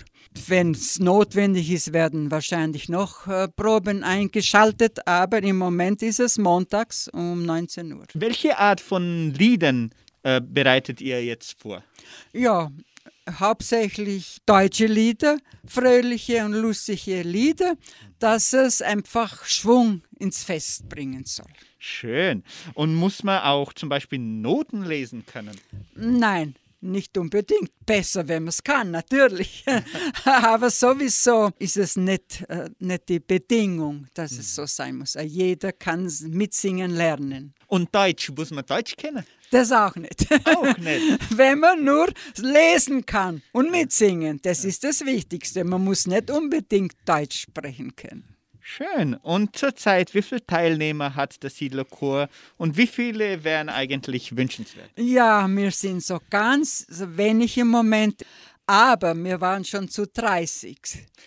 Wenn 0.47 0.71
es 0.71 0.99
notwendig 0.99 1.71
ist, 1.71 1.93
werden 1.93 2.31
wahrscheinlich 2.31 2.87
noch 2.89 3.27
äh, 3.27 3.47
Proben 3.49 4.03
eingeschaltet, 4.03 5.05
aber 5.05 5.43
im 5.43 5.57
Moment 5.57 6.01
ist 6.01 6.19
es 6.19 6.37
montags 6.37 7.09
um 7.09 7.45
19 7.45 7.93
Uhr. 7.93 8.05
Welche 8.13 8.57
Art 8.57 8.79
von 8.79 9.33
Liedern 9.33 9.91
äh, 10.23 10.39
bereitet 10.39 11.01
ihr 11.01 11.23
jetzt 11.23 11.59
vor? 11.59 11.83
Ja, 12.33 12.71
hauptsächlich 13.29 14.37
deutsche 14.45 14.87
Lieder, 14.87 15.37
fröhliche 15.65 16.45
und 16.45 16.53
lustige 16.53 17.21
Lieder, 17.21 17.75
dass 18.19 18.53
es 18.53 18.81
einfach 18.81 19.45
Schwung 19.45 20.01
ins 20.19 20.43
Fest 20.43 20.89
bringen 20.89 21.25
soll. 21.25 21.47
Schön. 21.79 22.43
Und 22.73 22.95
muss 22.95 23.23
man 23.23 23.41
auch 23.41 23.73
zum 23.73 23.89
Beispiel 23.89 24.19
Noten 24.19 24.83
lesen 24.83 25.25
können? 25.25 25.59
Nein, 25.95 26.55
nicht 26.79 27.17
unbedingt. 27.17 27.71
Besser, 27.85 28.27
wenn 28.27 28.43
man 28.43 28.49
es 28.49 28.63
kann, 28.63 28.91
natürlich. 28.91 29.65
Aber 30.25 30.69
sowieso 30.69 31.51
ist 31.57 31.77
es 31.77 31.95
nicht, 31.95 32.43
äh, 32.49 32.69
nicht 32.79 33.09
die 33.09 33.19
Bedingung, 33.19 34.07
dass 34.13 34.33
es 34.33 34.53
so 34.53 34.65
sein 34.65 34.97
muss. 34.97 35.15
Jeder 35.15 35.71
kann 35.71 36.11
mitsingen 36.27 36.91
lernen. 36.91 37.53
Und 37.67 37.93
Deutsch, 37.93 38.31
muss 38.31 38.51
man 38.51 38.65
Deutsch 38.65 38.95
kennen? 38.95 39.25
Das 39.51 39.71
auch 39.71 39.95
nicht. 39.95 40.27
Auch 40.45 40.77
nicht. 40.77 41.19
Wenn 41.37 41.59
man 41.59 41.83
nur 41.83 42.07
lesen 42.37 43.05
kann 43.05 43.41
und 43.51 43.69
mitsingen, 43.69 44.39
das 44.41 44.65
ist 44.65 44.83
das 44.83 45.05
Wichtigste. 45.05 45.63
Man 45.63 45.83
muss 45.83 46.07
nicht 46.07 46.31
unbedingt 46.31 46.93
Deutsch 47.05 47.41
sprechen 47.41 47.95
können. 47.95 48.31
Schön. 48.63 49.15
Und 49.15 49.57
zurzeit, 49.57 50.13
wie 50.13 50.21
viele 50.21 50.45
Teilnehmer 50.45 51.15
hat 51.15 51.43
der 51.43 51.49
Siedlerchor 51.49 52.29
und 52.57 52.77
wie 52.77 52.87
viele 52.87 53.43
wären 53.43 53.67
eigentlich 53.67 54.37
wünschenswert? 54.37 54.89
Ja, 54.95 55.47
wir 55.49 55.71
sind 55.71 56.03
so 56.03 56.19
ganz 56.29 56.85
wenig 56.89 57.57
im 57.57 57.67
Moment, 57.67 58.23
aber 58.65 59.15
wir 59.15 59.39
waren 59.41 59.65
schon 59.65 59.89
zu 59.89 60.07
30. 60.07 60.77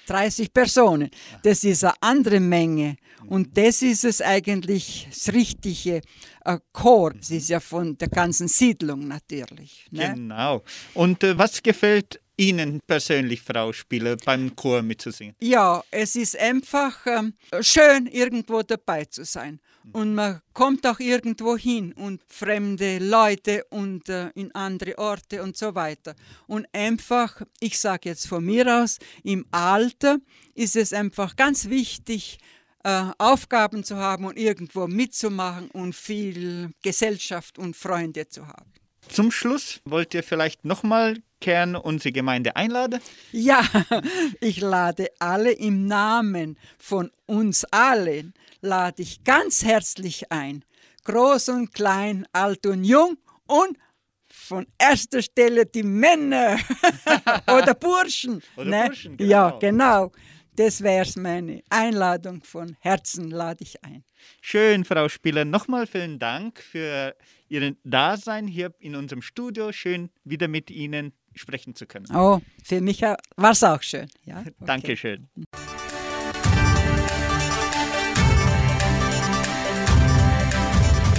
30 0.07 0.53
Personen. 0.53 1.11
Das 1.43 1.65
ist 1.65 1.85
eine 1.85 1.95
andere 2.01 2.41
Menge. 2.41 2.97
Und 3.27 3.57
das 3.57 3.83
ist 3.83 4.05
es 4.05 4.21
eigentlich 4.21 5.09
das 5.11 5.33
richtige 5.33 6.01
äh, 6.45 6.59
Chor. 6.73 7.15
Es 7.19 7.31
ist 7.31 7.49
ja 7.49 7.61
von 7.61 7.97
der 7.97 8.09
ganzen 8.09 8.49
Siedlung 8.49 9.09
natürlich. 9.09 9.87
Ne? 9.91 10.13
Genau. 10.15 10.63
Und 10.95 11.23
äh, 11.25 11.37
was 11.39 11.63
gefällt 11.63 12.21
Ihnen 12.37 12.81
persönlich, 12.87 13.43
Frau 13.43 13.73
Spieler, 13.73 14.17
beim 14.17 14.55
Chor 14.57 14.83
mitzusingen? 14.83 15.37
Ja, 15.41 15.83
es 15.91 16.17
ist 16.17 16.37
einfach 16.39 17.07
ähm, 17.07 17.35
schön, 17.61 18.07
irgendwo 18.07 18.63
dabei 18.63 19.05
zu 19.05 19.25
sein. 19.25 19.61
Und 19.93 20.15
man 20.15 20.41
kommt 20.53 20.87
auch 20.87 20.99
irgendwo 20.99 21.57
hin 21.57 21.93
und 21.93 22.23
fremde 22.27 22.99
Leute 22.99 23.65
und 23.71 24.09
äh, 24.09 24.31
in 24.35 24.55
andere 24.55 24.99
Orte 24.99 25.43
und 25.43 25.57
so 25.57 25.75
weiter. 25.75 26.15
Und 26.47 26.67
einfach, 26.73 27.43
ich 27.61 27.79
sage 27.79 28.09
jetzt 28.09 28.27
von 28.27 28.45
mir 28.45 28.83
aus, 28.83 28.99
im 29.23 29.47
Alter 29.51 30.19
ist 30.55 30.77
es 30.77 30.93
einfach 30.93 31.37
ganz 31.37 31.69
wichtig, 31.69 32.39
äh, 32.83 33.05
Aufgaben 33.19 33.85
zu 33.85 33.97
haben 33.97 34.25
und 34.25 34.39
irgendwo 34.39 34.87
mitzumachen 34.87 35.71
und 35.71 35.95
viel 35.95 36.71
Gesellschaft 36.83 37.59
und 37.59 37.77
Freunde 37.77 38.29
zu 38.29 38.47
haben. 38.47 38.73
Zum 39.09 39.31
Schluss 39.31 39.81
wollt 39.85 40.15
ihr 40.15 40.23
vielleicht 40.23 40.65
nochmal 40.65 41.19
Kern 41.41 41.77
unsere 41.77 42.13
Gemeinde 42.13 42.57
einladen? 42.57 43.01
Ja, 43.33 43.63
ich 44.41 44.61
lade 44.61 45.09
alle 45.19 45.53
im 45.53 45.87
Namen 45.87 46.59
von 46.79 47.11
uns 47.27 47.65
allen, 47.67 48.35
lade 48.65 49.03
ich 49.03 49.23
ganz 49.25 49.65
herzlich 49.65 50.33
ein. 50.33 50.65
Groß 51.05 51.51
und 51.51 51.75
klein, 51.75 52.27
alt 52.33 52.67
und 52.67 52.85
jung 52.85 53.19
und 53.47 53.79
von 54.27 54.67
erster 54.79 55.23
Stelle 55.23 55.67
die 55.67 55.83
Männer 55.83 56.59
oder 57.47 57.75
Burschen. 57.75 58.43
Oder 58.57 58.71
ne? 58.71 58.85
Burschen, 58.87 59.17
genau. 59.17 59.31
Ja, 59.31 59.51
genau. 59.59 60.13
Das 60.57 60.83
wäre 60.83 61.09
meine 61.17 61.63
Einladung 61.69 62.43
von 62.45 62.77
Herzen, 62.81 63.31
lade 63.31 63.65
ich 63.65 63.83
ein. 63.85 64.05
Schön, 64.41 64.85
Frau 64.85 65.09
Spieler. 65.09 65.45
Nochmal 65.45 65.87
vielen 65.87 66.19
Dank 66.19 66.61
für 66.61 67.17
Ihr 67.49 67.77
Dasein 67.83 68.47
hier 68.47 68.73
in 68.79 68.95
unserem 68.95 69.21
Studio. 69.21 69.73
Schön, 69.73 70.11
wieder 70.23 70.49
mit 70.49 70.71
Ihnen 70.71 71.13
sprechen 71.35 71.75
zu 71.75 71.87
können. 71.87 72.07
Oh, 72.15 72.41
für 72.63 72.81
mich 72.81 73.03
war 73.03 73.51
es 73.51 73.65
auch 73.65 73.83
schön. 73.83 74.09
Ja? 74.25 74.41
Okay. 74.41 74.53
Dankeschön. 74.61 75.29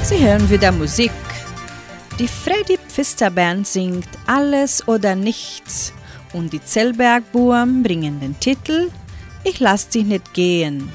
Sie 0.07 0.19
hören 0.19 0.47
wieder 0.51 0.71
Musik. 0.71 1.11
Die 2.19 2.27
Freddy 2.27 2.77
Pfister 2.77 3.31
Band 3.31 3.65
singt 3.65 4.07
Alles 4.27 4.87
oder 4.87 5.15
Nichts 5.15 5.93
und 6.31 6.53
die 6.53 6.63
Zellbergbuben 6.63 7.81
bringen 7.81 8.19
den 8.19 8.39
Titel 8.39 8.91
Ich 9.43 9.59
lass 9.59 9.89
dich 9.89 10.05
nicht 10.05 10.31
gehen. 10.35 10.91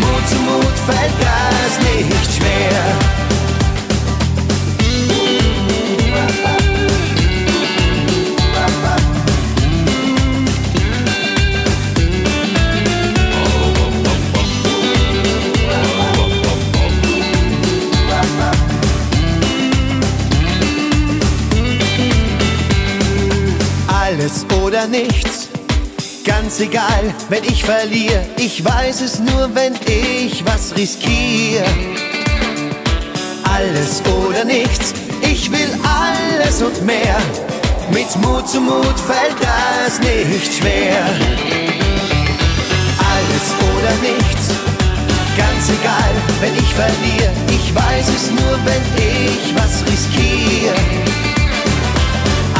Mut 0.00 0.28
zu 0.28 0.36
Mut 0.36 0.78
fällt 0.86 1.12
das 1.20 1.78
nicht 1.84 2.34
schwer. 2.36 2.82
Alles 23.88 24.46
oder 24.62 24.86
nichts, 24.86 25.45
ganz 26.26 26.60
egal, 26.60 27.14
wenn 27.28 27.44
ich 27.44 27.64
verliere. 27.64 28.26
Ich 28.36 28.62
weiß 28.64 29.00
es 29.00 29.20
nur, 29.20 29.48
wenn 29.54 29.74
ich 29.86 30.44
was 30.44 30.76
riskiere. 30.76 31.64
Alles 33.44 34.02
oder 34.04 34.44
nichts, 34.44 34.92
ich 35.22 35.50
will 35.50 35.70
alles 35.84 36.60
und 36.60 36.84
mehr. 36.84 37.16
Mit 37.90 38.14
Mut 38.16 38.48
zu 38.48 38.60
Mut 38.60 38.98
fällt 39.06 39.36
das 39.40 40.00
nicht 40.00 40.54
schwer. 40.54 41.04
Alles 43.12 43.46
oder 43.62 43.94
nichts, 44.02 44.48
ganz 45.38 45.70
egal, 45.80 46.12
wenn 46.40 46.54
ich 46.54 46.74
verliere. 46.74 47.32
Ich 47.48 47.74
weiß 47.74 48.08
es 48.08 48.30
nur, 48.30 48.58
wenn 48.64 48.82
ich 48.98 49.54
was 49.54 49.84
riskiere 49.90 50.74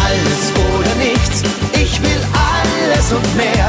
alles 0.07 0.53
oder 0.71 0.95
nichts. 0.97 1.43
Ich 1.75 2.01
will 2.01 2.21
alles 2.33 2.46
und 3.13 3.37
mehr. 3.37 3.69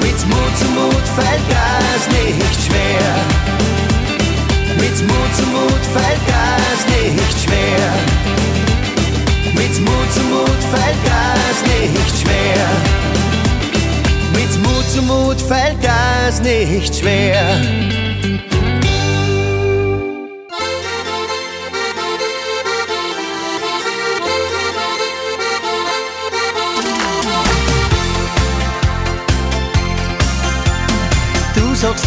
Mit 0.00 0.18
Mut 0.28 0.56
zu 0.58 0.66
Mut 0.70 1.06
fällt 1.16 1.46
das 1.50 2.08
nicht 2.08 2.58
schwer. 2.66 3.08
Mit 4.78 4.96
Mut 5.08 5.34
zu 5.34 5.44
Mut 5.46 5.84
fällt 5.92 6.22
das 6.32 6.80
nicht 6.94 7.36
schwer. 7.44 7.90
Mit 9.54 9.80
Mut 9.80 10.12
zu 10.12 10.22
Mut 10.22 10.62
fällt 10.72 11.02
das 11.04 11.56
nicht 11.72 12.14
schwer. 12.20 12.66
Mit 14.32 14.52
Mut 14.62 14.90
zu 14.90 15.02
Mut 15.02 15.40
fällt 15.40 15.78
das 15.82 16.40
nicht 16.40 16.94
schwer. 16.96 17.60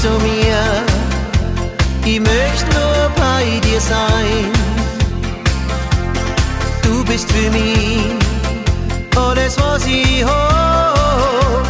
Zu 0.07 0.13
mir, 0.25 0.61
ich 2.05 2.19
möchte 2.19 2.69
nur 2.77 3.09
bei 3.15 3.43
dir 3.65 3.81
sein. 3.81 4.51
Du 6.81 7.03
bist 7.03 7.29
für 7.31 7.49
mich 7.51 8.05
alles, 9.15 9.57
was 9.59 9.85
ich 9.85 10.23
hab. 10.23 11.65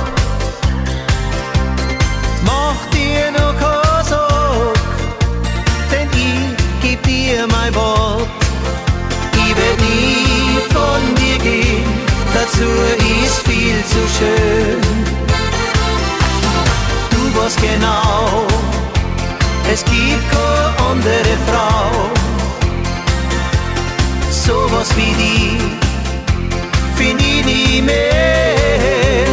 Mach 2.45 2.79
dir 2.95 3.31
noch 3.31 3.55
keine 3.63 4.03
Sorge, 4.11 4.79
denn 5.91 6.09
ich 6.27 6.81
geb 6.83 7.01
dir 7.03 7.47
mein 7.47 7.73
Wort. 7.75 8.27
Ich 9.33 9.53
werd 9.59 9.79
nie 9.89 10.59
von 10.75 11.01
dir 11.21 11.37
gehen, 11.39 11.89
dazu 12.33 12.69
ist 13.23 13.39
viel 13.47 13.79
zu 13.91 14.01
schön 14.17 15.06
das 17.47 17.55
genau. 17.61 18.45
Es 19.71 19.85
gibt 19.85 20.29
keine 20.31 20.89
andere 20.89 21.35
Frau, 21.47 22.09
sowas 24.29 24.89
wie 24.97 25.13
die 25.23 25.57
find 26.95 27.21
ich 27.21 27.45
nie 27.45 27.81
mehr. 27.81 29.27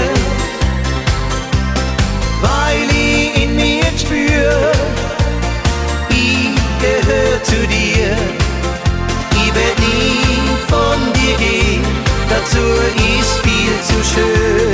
Weil 2.41 2.89
ich 2.91 3.43
in 3.43 3.57
mir 3.57 3.91
spür, 3.99 4.73
ich 6.09 6.55
gehöre 6.85 7.43
zu 7.43 7.59
dir, 7.67 8.17
ich 9.43 9.55
werd 9.59 9.79
nie 9.89 10.39
von 10.69 10.99
dir 11.15 11.37
gehen, 11.37 11.85
dazu 12.29 12.65
ist 13.19 13.35
viel 13.43 13.75
zu 13.89 13.97
schön. 14.15 14.74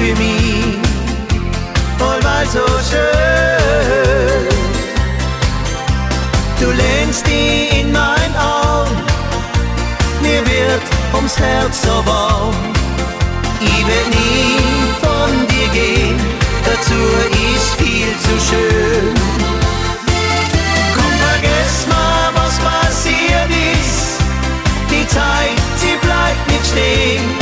Für 0.00 0.14
mich 0.16 0.78
allweil 2.00 2.46
so 2.46 2.64
schön. 2.90 4.48
Du 6.58 6.70
lehnst 6.70 7.26
dich 7.26 7.80
in 7.80 7.92
mein 7.92 8.32
Arm, 8.36 8.88
mir 10.22 10.40
wird 10.46 10.82
ums 11.14 11.36
Herz 11.38 11.82
so 11.82 11.94
warm. 12.06 12.54
Ich 13.60 13.86
will 13.88 14.06
nie 14.18 14.58
von 15.04 15.30
dir 15.52 15.68
gehen, 15.78 16.18
dazu 16.64 17.00
ist 17.54 17.70
viel 17.82 18.12
zu 18.24 18.34
schön. 18.48 19.14
Komm, 20.94 21.12
vergiss 21.26 21.76
mal, 21.92 22.30
was 22.40 22.54
passiert 22.68 23.50
ist. 23.74 24.20
Die 24.90 25.06
Zeit, 25.06 25.59
sie 26.62 27.18
bleibt 27.18 27.39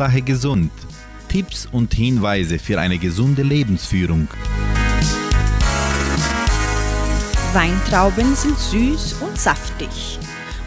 Hauptsache 0.00 0.22
gesund. 0.22 0.72
Tipps 1.28 1.68
und 1.70 1.92
Hinweise 1.92 2.58
für 2.58 2.80
eine 2.80 2.96
gesunde 2.96 3.42
Lebensführung. 3.42 4.28
Weintrauben 7.52 8.34
sind 8.34 8.58
süß 8.58 9.16
und 9.20 9.38
saftig. 9.38 10.18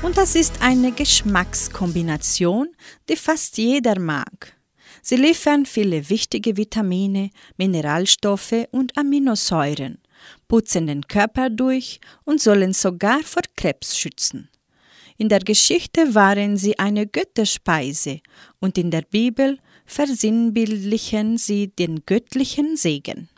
Und 0.04 0.18
das 0.18 0.36
ist 0.36 0.62
eine 0.62 0.92
Geschmackskombination, 0.92 2.68
die 3.10 3.16
fast 3.16 3.58
jeder 3.58 4.00
mag. 4.00 4.56
Sie 5.02 5.16
liefern 5.16 5.66
viele 5.66 6.12
wichtige 6.12 6.56
Vitamine, 6.56 7.32
Mineralstoffe 7.58 8.68
und 8.70 8.96
Aminosäuren, 8.96 9.98
putzen 10.48 10.86
den 10.86 11.08
Körper 11.08 11.50
durch 11.50 12.00
und 12.24 12.40
sollen 12.40 12.74
sogar 12.74 13.22
vor 13.24 13.42
Krebs 13.56 13.98
schützen. 13.98 14.50
In 15.18 15.30
der 15.30 15.40
Geschichte 15.40 16.16
waren 16.16 16.58
sie 16.58 16.80
eine 16.80 17.06
Götterspeise 17.06 18.20
und 18.60 18.78
in 18.78 18.92
der 18.92 19.04
Bibel 19.04 19.60
versinnbildlichen 19.86 21.38
sie 21.38 21.68
den 21.68 22.06
göttlichen 22.06 22.78
Segen. 22.78 23.30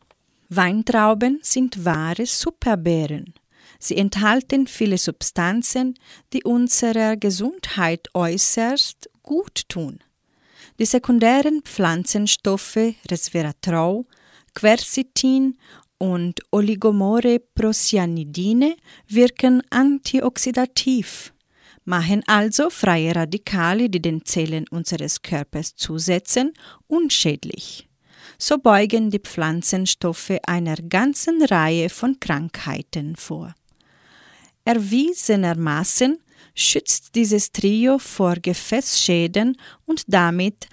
Weintrauben 0.49 1.39
sind 1.41 1.83
wahre 1.83 2.25
Superbeeren. 2.25 3.33
Sie 3.79 3.97
enthalten 3.97 4.67
viele 4.67 4.97
Substanzen, 4.97 5.95
die 6.33 6.43
unserer 6.43 7.17
Gesundheit 7.17 8.07
äußerst 8.13 9.09
gut 9.21 9.67
tun. 9.67 9.99
Die 10.79 10.85
sekundären 10.85 11.61
Pflanzenstoffe 11.63 12.95
Resveratrol, 13.09 14.05
Quercetin 14.53 15.57
und 15.97 16.41
Oligomore 16.51 17.39
procyanidine 17.39 18.75
wirken 19.07 19.61
antioxidativ, 19.69 21.33
machen 21.85 22.23
also 22.27 22.69
freie 22.69 23.15
Radikale, 23.15 23.89
die 23.89 24.01
den 24.01 24.25
Zellen 24.25 24.67
unseres 24.69 25.21
Körpers 25.21 25.75
zusetzen, 25.75 26.51
unschädlich. 26.87 27.87
So 28.37 28.57
beugen 28.57 29.11
die 29.11 29.19
Pflanzenstoffe 29.19 30.33
einer 30.45 30.75
ganzen 30.75 31.41
Reihe 31.43 31.89
von 31.89 32.19
Krankheiten 32.19 33.15
vor. 33.15 33.55
Erwiesenermaßen 34.65 36.17
schützt 36.55 37.15
dieses 37.15 37.51
Trio 37.51 37.99
vor 37.99 38.35
Gefäßschäden 38.35 39.57
und 39.85 40.03
damit 40.07 40.67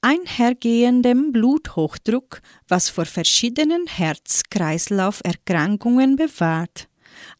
einhergehendem 0.00 1.32
Bluthochdruck, 1.32 2.40
was 2.68 2.88
vor 2.88 3.04
verschiedenen 3.04 3.86
Herz-Kreislauf-Erkrankungen 3.86 6.16
bewahrt, 6.16 6.87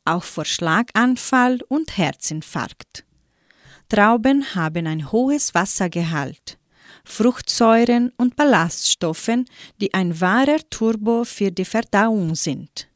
auch 0.08 0.24
vor 0.24 0.44
Schlaganfall 0.44 1.60
und 1.68 1.96
Herzinfarkt. 1.96 3.04
Trauben 3.88 4.54
haben 4.54 4.86
ein 4.86 5.12
hohes 5.12 5.54
Wassergehalt, 5.54 6.58
Fruchtsäuren 7.04 8.12
und 8.16 8.36
Ballaststoffen, 8.36 9.46
die 9.80 9.94
ein 9.94 10.20
wahrer 10.20 10.60
Turbo 10.68 11.24
für 11.24 11.50
die 11.50 11.64
Verdauung 11.64 12.34
sind. 12.34 12.88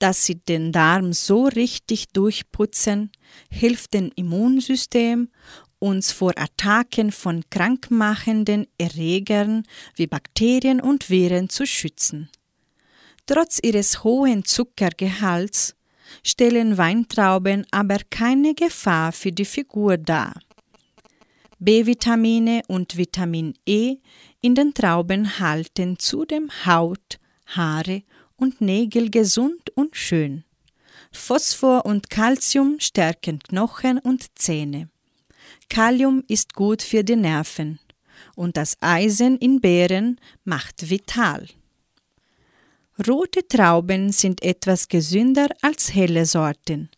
Dass 0.00 0.24
sie 0.24 0.36
den 0.36 0.72
Darm 0.72 1.12
so 1.12 1.44
richtig 1.44 2.08
durchputzen, 2.08 3.12
hilft 3.50 3.94
dem 3.94 4.10
Immunsystem, 4.16 5.28
uns 5.78 6.10
vor 6.12 6.32
Attacken 6.36 7.12
von 7.12 7.44
krankmachenden 7.50 8.66
Erregern 8.78 9.64
wie 9.94 10.06
Bakterien 10.06 10.80
und 10.80 11.08
Viren 11.08 11.48
zu 11.48 11.66
schützen. 11.66 12.28
Trotz 13.26 13.60
ihres 13.62 14.02
hohen 14.02 14.44
Zuckergehalts 14.44 15.76
stellen 16.24 16.78
Weintrauben 16.78 17.66
aber 17.70 17.98
keine 18.10 18.54
Gefahr 18.54 19.12
für 19.12 19.32
die 19.32 19.44
Figur 19.44 19.96
dar. 19.96 20.40
B-Vitamine 21.58 22.62
und 22.68 22.96
Vitamin 22.96 23.54
E 23.66 23.96
in 24.40 24.54
den 24.54 24.72
Trauben 24.72 25.38
halten 25.38 25.98
zudem 25.98 26.50
Haut, 26.64 27.18
Haare 27.46 28.02
und 28.36 28.60
Nägel 28.60 29.10
gesund 29.10 29.70
und 29.74 29.94
schön. 29.94 30.44
Phosphor 31.12 31.84
und 31.84 32.08
Calcium 32.08 32.80
stärken 32.80 33.40
Knochen 33.40 33.98
und 33.98 34.38
Zähne. 34.38 34.88
Kalium 35.68 36.24
ist 36.28 36.54
gut 36.54 36.82
für 36.82 37.04
die 37.04 37.16
Nerven 37.16 37.78
und 38.36 38.56
das 38.56 38.76
Eisen 38.80 39.36
in 39.38 39.60
Beeren 39.60 40.18
macht 40.44 40.88
vital. 40.88 41.46
Rote 43.08 43.46
Trauben 43.48 44.12
sind 44.12 44.42
etwas 44.42 44.88
gesünder 44.88 45.48
als 45.62 45.94
helle 45.94 46.26
Sorten, 46.26 46.90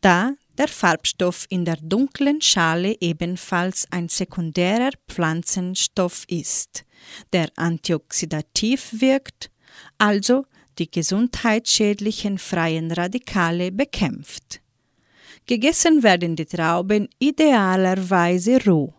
da 0.00 0.32
der 0.58 0.66
Farbstoff 0.66 1.46
in 1.50 1.64
der 1.64 1.76
dunklen 1.76 2.40
Schale 2.40 2.96
ebenfalls 3.00 3.86
ein 3.90 4.08
sekundärer 4.08 4.90
Pflanzenstoff 5.08 6.24
ist, 6.28 6.84
der 7.32 7.48
antioxidativ 7.56 9.00
wirkt, 9.00 9.50
also 9.98 10.46
die 10.78 10.90
gesundheitsschädlichen 10.90 12.38
freien 12.38 12.90
Radikale 12.90 13.70
bekämpft. 13.70 14.60
Gegessen 15.46 16.02
werden 16.02 16.34
die 16.34 16.46
Trauben 16.46 17.08
idealerweise 17.20 18.64
roh. 18.64 18.95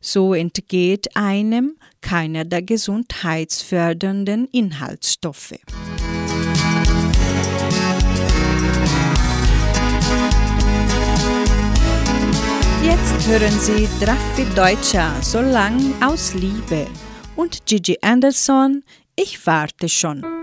So 0.00 0.32
entgeht 0.32 1.14
einem 1.14 1.76
keiner 2.00 2.46
der 2.46 2.62
gesundheitsfördernden 2.62 4.48
Inhaltsstoffe. 4.50 5.52
Jetzt 12.82 13.28
hören 13.28 13.60
Sie 13.60 13.88
Draffi 14.02 14.46
Deutscher 14.56 15.14
so 15.20 15.42
lang 15.42 15.78
aus 16.02 16.32
Liebe 16.32 16.86
und 17.36 17.66
Gigi 17.66 17.98
Anderson 18.00 18.82
Ich 19.16 19.46
warte 19.46 19.90
schon. 19.90 20.39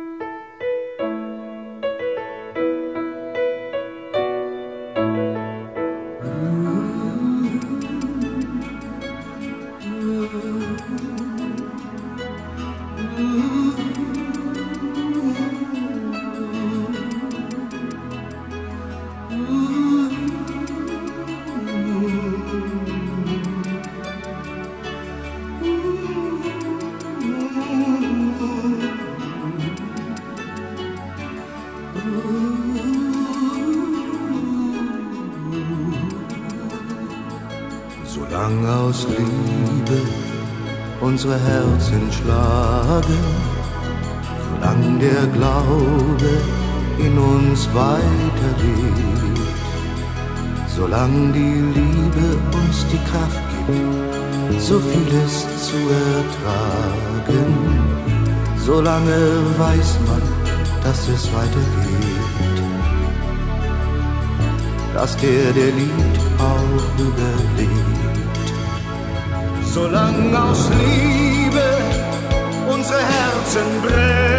Unsere 41.18 41.40
Herzen 41.40 42.12
schlagen, 42.12 43.24
solang 44.62 45.00
der 45.00 45.26
Glaube 45.34 46.32
in 47.00 47.18
uns 47.18 47.68
weiterlebt, 47.74 49.40
solang 50.68 51.34
die 51.34 51.58
Liebe 51.80 52.26
uns 52.54 52.86
die 52.92 53.02
Kraft 53.10 53.42
gibt, 53.66 54.62
so 54.62 54.80
vieles 54.80 55.34
zu 55.68 55.78
ertragen, 56.14 57.48
solange 58.64 59.18
weiß 59.58 59.98
man, 60.06 60.22
dass 60.84 61.08
es 61.08 61.28
weitergeht, 61.34 62.60
dass 64.94 65.18
der, 65.18 65.52
der 65.54 65.72
liebt, 65.80 66.20
auch 66.38 67.00
überlebt. 67.00 67.77
Solang 69.78 70.36
aus 70.36 70.70
Liebe 70.80 71.68
unsere 72.68 72.98
Herzen 72.98 73.82
brennen 73.84 74.37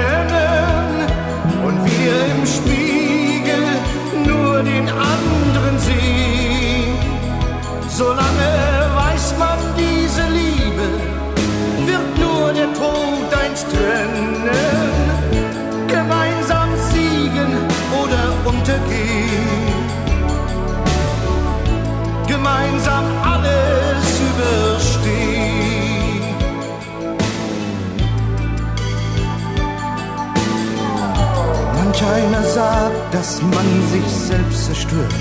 zerstört, 34.68 35.14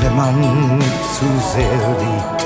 wenn 0.00 0.16
man 0.16 0.34
zu 1.14 1.26
sehr 1.52 1.80
liebt. 2.00 2.40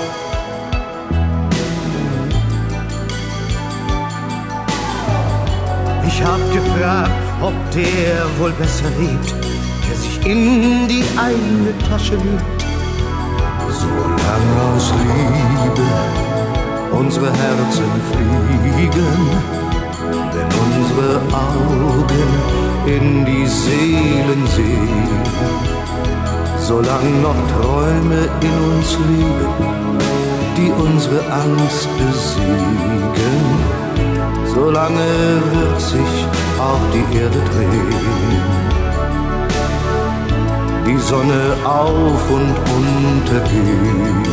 Ich 6.09 6.18
hab 6.24 6.43
gefragt, 6.53 7.11
ob 7.41 7.55
der 7.70 8.26
wohl 8.39 8.53
besser 8.53 8.91
lebt, 8.99 9.30
der 9.87 9.97
sich 9.97 10.16
in 10.26 10.89
die 10.89 11.05
eigene 11.16 11.72
Tasche 11.89 12.14
lügt 12.14 12.61
Solang 13.80 14.47
aus 14.66 14.93
Liebe 15.05 15.89
unsere 16.99 17.26
Herzen 17.26 17.93
fliegen, 18.11 19.14
wenn 20.32 20.51
unsere 20.64 21.20
Augen 21.32 22.30
in 22.87 23.24
die 23.24 23.47
Seelen 23.47 24.47
sehen, 24.47 25.84
solang 26.64 27.22
noch 27.22 27.40
Träume 27.54 28.20
in 28.48 28.56
uns 28.72 28.90
leben, 29.10 29.98
die 30.56 30.70
unsere 30.86 31.20
Angst 31.30 31.88
besiegen, 31.98 33.36
solange 34.54 35.08
wird 35.52 35.80
sich 35.80 36.14
auch 36.58 36.84
die 36.94 37.06
Erde 37.18 37.40
drehen 37.50 38.64
die 40.86 40.98
Sonne 40.98 41.56
auf 41.64 42.30
und 42.30 42.54
untergehen. 42.76 44.24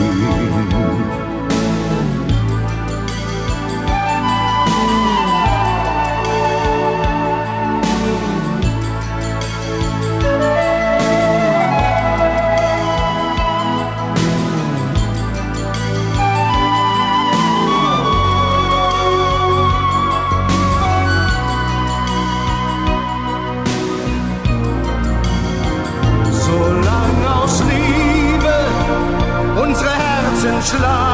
Herzen 30.72 31.11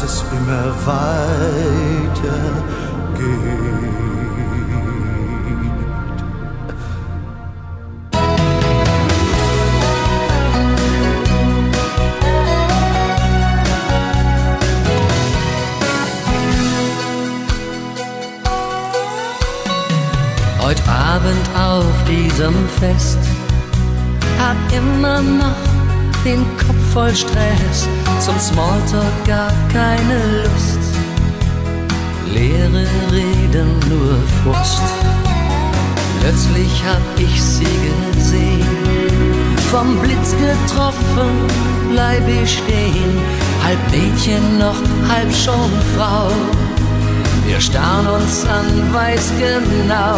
dass 0.00 0.12
es 0.12 0.24
immer 0.30 0.72
weiter 0.86 2.38
geht. 3.16 3.58
Heut 20.60 20.76
Abend 20.86 21.48
auf 21.56 21.84
diesem 22.06 22.54
Fest 22.78 23.18
hab 24.38 24.56
immer 24.72 25.20
noch 25.20 25.68
den 26.24 26.44
Kopf 26.56 26.92
voll 26.92 27.14
Stress, 27.14 27.88
zum 28.20 28.38
Smalltalk 28.38 29.24
gar 29.26 29.52
keine 29.72 30.42
Lust. 30.42 30.78
Leere 32.32 32.86
Reden, 33.12 33.70
nur 33.88 34.16
Frust. 34.42 34.82
Plötzlich 36.20 36.82
hab 36.84 37.02
ich 37.18 37.42
sie 37.42 37.66
gesehen, 38.12 38.66
vom 39.70 39.98
Blitz 39.98 40.32
getroffen, 40.32 41.30
bleib 41.90 42.26
ich 42.28 42.58
stehen, 42.58 43.18
halb 43.64 43.78
Mädchen 43.90 44.58
noch, 44.58 44.76
halb 45.08 45.32
schon 45.32 45.70
Frau. 45.96 46.30
Wir 47.46 47.60
starren 47.60 48.06
uns 48.08 48.44
an, 48.44 48.92
weiß 48.92 49.32
genau. 49.38 50.16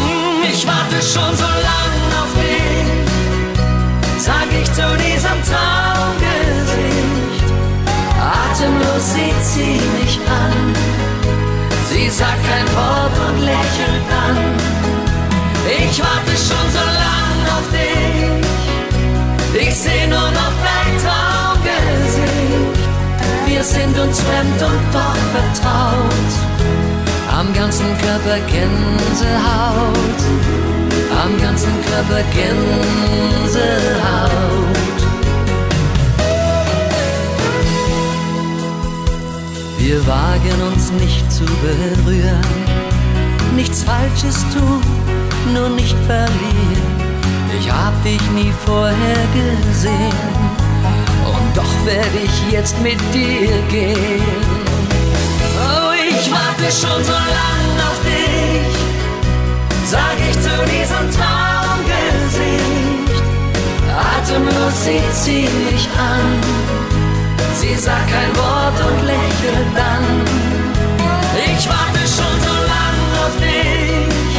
Hm, 0.00 0.50
Ich 0.52 0.66
warte 0.66 0.96
schon 1.02 1.36
so 1.36 1.44
lang 1.68 1.94
auf 2.20 2.32
dich, 2.34 3.04
sag 4.18 4.46
ich 4.60 4.72
zu 4.72 4.96
diesem 4.96 5.38
Traumgesicht. 5.48 6.11
Atemlos 8.62 9.14
sieht 9.14 9.42
sie 9.42 9.80
mich 9.98 10.20
an, 10.28 10.52
sie 11.90 12.08
sagt 12.08 12.44
kein 12.48 12.68
Wort 12.76 13.12
und 13.28 13.40
lächelt 13.40 14.08
an. 14.24 14.36
Ich 15.66 15.98
warte 15.98 16.30
schon 16.30 16.70
so 16.70 16.84
lang 17.02 17.38
auf 17.56 17.66
dich, 17.72 18.46
ich 19.66 19.74
seh 19.74 20.06
nur 20.06 20.30
noch 20.30 20.54
dein 20.62 20.96
Traumgesicht. 21.02 22.78
Wir 23.46 23.64
sind 23.64 23.98
uns 23.98 24.20
fremd 24.20 24.62
und 24.62 24.94
doch 24.94 25.16
vertraut. 25.34 26.32
Am 27.36 27.52
ganzen 27.52 27.98
Körper 27.98 28.38
Gänsehaut. 28.46 30.20
Am 31.24 31.32
ganzen 31.40 31.74
Körper 31.84 32.22
Gänsehaut. 32.32 33.52
Wir 39.84 40.06
wagen 40.06 40.62
uns 40.72 40.92
nicht 40.92 41.32
zu 41.32 41.44
berühren. 41.44 42.40
nichts 43.56 43.82
Falsches 43.82 44.44
tun, 44.54 44.80
nur 45.52 45.70
nicht 45.70 45.96
verlieren. 46.06 46.92
Ich 47.58 47.68
hab 47.68 47.92
dich 48.04 48.22
nie 48.30 48.52
vorher 48.64 49.26
gesehen 49.34 50.12
und 51.26 51.56
doch 51.56 51.74
werde 51.84 52.18
ich 52.24 52.52
jetzt 52.52 52.80
mit 52.80 53.00
dir 53.12 53.50
gehen. 53.70 54.22
Oh, 55.58 55.92
ich 56.10 56.30
warte 56.30 56.70
schon 56.70 57.02
so 57.02 57.18
lang 57.38 57.72
auf 57.88 57.98
dich, 58.06 58.76
sag 59.84 60.16
ich 60.30 60.36
zu 60.46 60.54
diesem 60.70 61.10
Traumgesicht. 61.10 62.62
Atemlos 64.14 64.84
sieht 64.84 65.12
sie 65.12 65.48
mich 65.66 65.88
an, 65.98 66.81
sie 67.62 67.76
sagt 67.76 68.08
kein 68.10 68.32
Wort 68.36 68.78
und 68.88 69.06
lächelt 69.06 69.70
dann. 69.76 70.04
Ich 71.46 71.62
warte 71.68 72.02
schon 72.16 72.36
so 72.46 72.54
lang 72.72 72.98
auf 73.22 73.34
dich, 73.38 74.36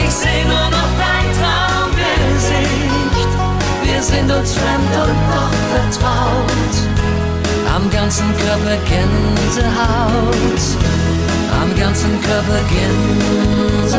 ich 0.00 0.10
seh 0.10 0.40
nur 0.52 0.68
noch 0.76 0.90
dein 1.04 1.26
Traumgesicht. 1.38 3.32
Wir 3.84 4.00
sind 4.02 4.28
uns 4.32 4.50
fremd 4.54 4.92
und 5.04 5.18
doch 5.34 5.56
vertraut, 5.72 6.74
am 7.76 7.84
ganzen 7.90 8.28
Körper 8.42 8.76
Gänsehaut, 8.90 10.62
am 11.60 11.68
ganzen 11.78 12.12
Körper 12.22 12.60
Gänsehaut. 12.74 13.92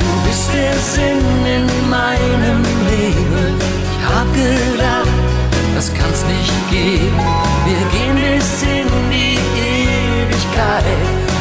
Du 0.00 0.08
bist 0.26 0.48
der 0.54 0.76
Sinn 0.92 1.24
in 1.56 1.66
meinem 1.90 2.60
Leben. 2.88 3.54
Ich 3.92 4.02
hab 4.08 4.28
gedacht, 4.34 5.09
das 5.80 5.94
kann's 5.94 6.24
nicht 6.26 6.70
geben. 6.70 7.18
Wir 7.64 7.82
gehen 7.92 8.14
bis 8.16 8.62
in 8.62 8.86
die 9.10 9.38
Ewigkeit. 9.72 10.84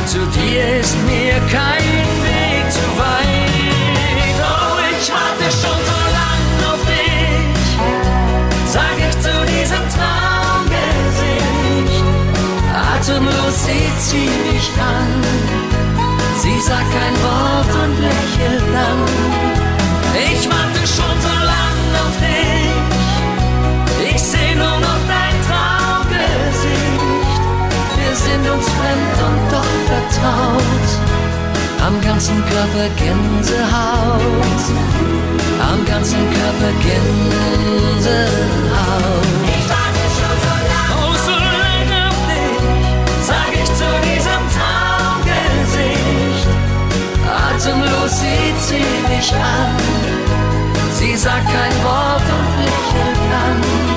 Zu 0.05 0.19
dir 0.27 0.79
ist 0.79 0.95
mir 1.11 1.35
kein 1.51 2.07
Weg 2.27 2.63
zu 2.71 2.85
weit. 3.03 4.37
Oh, 4.39 4.77
ich 4.95 5.07
warte 5.11 5.47
schon 5.61 5.79
so 5.89 5.99
lang 6.17 6.45
auf 6.71 6.81
dich. 6.87 7.67
Sag 8.75 8.95
ich 9.07 9.15
zu 9.25 9.35
diesem 9.53 9.83
Traumgesicht. 9.95 10.79
Atemlos 12.93 13.57
sieht 13.65 13.99
sie 14.09 14.29
mich 14.47 14.67
an. 14.95 15.09
Sie 16.41 16.59
sagt 16.61 16.89
kein 16.97 17.15
Wort 17.25 17.71
und 17.83 17.93
lächelt 18.07 18.65
dann. 18.73 19.01
Ich 20.31 20.41
warte 20.49 20.81
schon 20.95 21.08
sind 28.29 28.49
uns 28.49 28.67
fremd 28.77 29.17
und 29.27 29.41
doch 29.53 29.73
vertraut. 29.89 30.89
Am 31.85 31.95
ganzen 32.01 32.37
Körper 32.45 32.87
Gänsehaut. 32.97 34.63
Am 35.69 35.85
ganzen 35.85 36.21
Körper 36.37 36.71
Gänsehaut. 36.85 38.09
Ich 39.57 39.65
warte 39.73 40.05
schon 40.17 40.37
so 40.45 40.53
lang. 40.69 40.91
Oh, 40.99 41.13
so 41.25 41.35
lang 41.53 41.89
auf 42.05 42.19
dich. 42.29 42.63
Sag 43.29 43.51
ich 43.61 43.71
zu 43.79 43.89
diesem 44.07 44.43
Traumgesicht. 44.55 46.49
Atemlos 47.47 48.13
sieht 48.19 48.59
sie 48.67 48.89
mich 49.09 49.29
an. 49.33 49.75
Sie 50.93 51.15
sagt 51.15 51.47
kein 51.47 51.75
Wort 51.83 52.27
und 52.37 52.49
lächelt 52.65 53.21
an. 53.45 53.88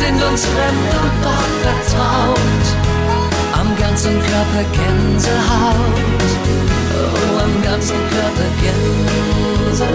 Sind 0.00 0.22
uns 0.22 0.46
fremd 0.46 0.92
und 1.02 1.24
doch 1.24 1.48
vertraut. 1.64 2.66
Am 3.52 3.76
ganzen 3.76 4.14
Körper 4.20 4.64
Gänsehaut. 4.72 6.28
Oh, 6.94 7.38
am 7.44 7.62
ganzen 7.62 7.96
Körper 8.08 8.48
Gänsehaut. 8.62 9.90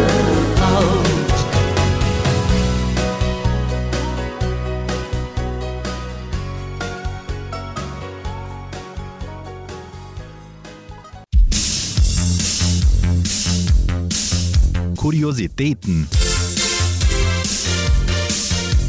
Kuriositäten. 14.96 16.08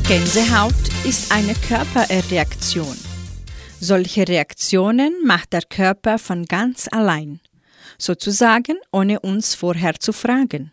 Gänsehaut 0.09 0.96
ist 1.07 1.31
eine 1.31 1.55
Körperreaktion. 1.55 2.99
Solche 3.79 4.27
Reaktionen 4.27 5.15
macht 5.25 5.53
der 5.53 5.63
Körper 5.63 6.19
von 6.19 6.47
ganz 6.47 6.89
allein, 6.91 7.39
sozusagen 7.97 8.77
ohne 8.91 9.21
uns 9.21 9.55
vorher 9.55 10.01
zu 10.01 10.13
fragen. 10.13 10.73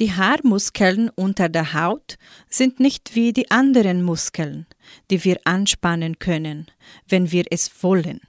Die 0.00 0.12
Haarmuskeln 0.12 1.08
unter 1.14 1.48
der 1.48 1.72
Haut 1.72 2.18
sind 2.50 2.78
nicht 2.78 3.14
wie 3.14 3.32
die 3.32 3.50
anderen 3.50 4.02
Muskeln, 4.02 4.66
die 5.10 5.24
wir 5.24 5.38
anspannen 5.44 6.18
können, 6.18 6.66
wenn 7.08 7.32
wir 7.32 7.44
es 7.50 7.70
wollen. 7.82 8.20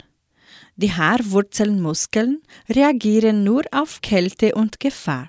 Die 0.77 0.93
Haarwurzelmuskeln 0.93 2.41
reagieren 2.69 3.43
nur 3.43 3.63
auf 3.71 3.99
Kälte 3.99 4.55
und 4.55 4.79
Gefahr. 4.79 5.27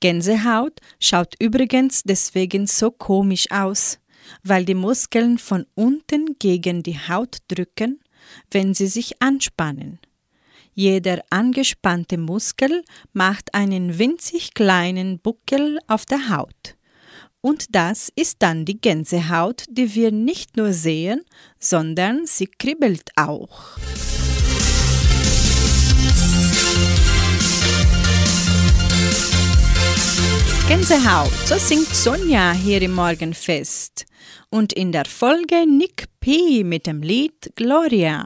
Gänsehaut 0.00 0.80
schaut 0.98 1.34
übrigens 1.38 2.02
deswegen 2.02 2.66
so 2.66 2.90
komisch 2.90 3.50
aus, 3.50 3.98
weil 4.42 4.64
die 4.64 4.74
Muskeln 4.74 5.38
von 5.38 5.66
unten 5.74 6.36
gegen 6.38 6.82
die 6.82 6.98
Haut 6.98 7.38
drücken, 7.48 8.00
wenn 8.50 8.74
sie 8.74 8.86
sich 8.86 9.20
anspannen. 9.20 9.98
Jeder 10.74 11.22
angespannte 11.30 12.18
Muskel 12.18 12.82
macht 13.12 13.54
einen 13.54 13.98
winzig 13.98 14.54
kleinen 14.54 15.20
Buckel 15.20 15.78
auf 15.86 16.04
der 16.04 16.30
Haut. 16.30 16.76
Und 17.40 17.74
das 17.74 18.10
ist 18.16 18.36
dann 18.40 18.64
die 18.64 18.80
Gänsehaut, 18.80 19.64
die 19.68 19.94
wir 19.94 20.10
nicht 20.10 20.56
nur 20.56 20.72
sehen, 20.72 21.20
sondern 21.58 22.26
sie 22.26 22.46
kribbelt 22.46 23.10
auch. 23.16 23.78
Gänsehaut, 30.66 31.30
so 31.44 31.58
singt 31.58 31.94
Sonja 31.94 32.52
hier 32.52 32.80
im 32.80 32.94
Morgenfest. 32.94 34.06
Und 34.48 34.72
in 34.72 34.92
der 34.92 35.04
Folge 35.04 35.66
Nick 35.66 36.06
P. 36.20 36.64
mit 36.64 36.86
dem 36.86 37.02
Lied 37.02 37.52
Gloria. 37.54 38.24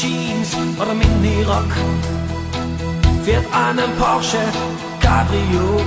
Jeans 0.00 0.54
oder 0.80 0.94
Mini-Rock, 0.94 1.72
fährt 3.24 3.44
einen 3.52 3.90
Porsche 3.98 4.38
Cabrio. 5.00 5.80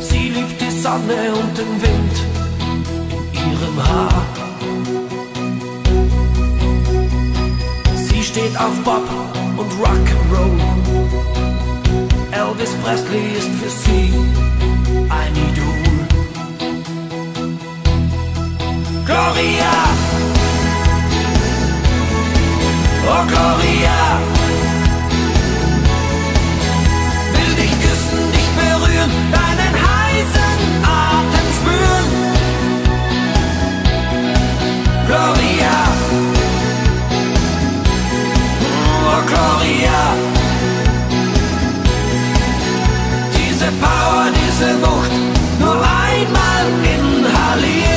Sie 0.00 0.30
liebt 0.30 0.58
die 0.58 0.70
Sonne 0.70 1.34
und 1.38 1.58
den 1.58 1.82
Wind 1.82 2.16
in 3.32 3.52
ihrem 3.52 3.86
Haar. 3.86 4.24
Sie 7.96 8.22
steht 8.22 8.56
auf 8.56 8.74
Bob 8.82 9.06
und 9.58 9.70
Rock'n'Roll. 9.82 10.58
Elvis 12.32 12.72
Presley 12.82 13.26
ist 13.36 13.50
für 13.60 13.68
sie 13.68 14.10
ein 15.10 15.32
Idol. 15.48 15.80
Gloria, 19.04 20.09
Gloria, 23.10 24.00
will 27.34 27.54
dich 27.56 27.74
küssen, 27.82 28.22
dich 28.32 28.48
berühren, 28.60 29.10
deinen 29.32 29.74
heißen 29.88 30.58
Atem 30.84 31.48
spüren. 31.58 32.06
Gloria, 35.08 35.76
oh 39.06 39.20
Gloria, 39.26 40.00
diese 43.36 43.68
Power, 43.82 44.26
diese 44.40 44.70
Wucht, 44.82 45.12
nur 45.58 45.76
einmal 45.76 46.64
inhalieren. 46.94 47.89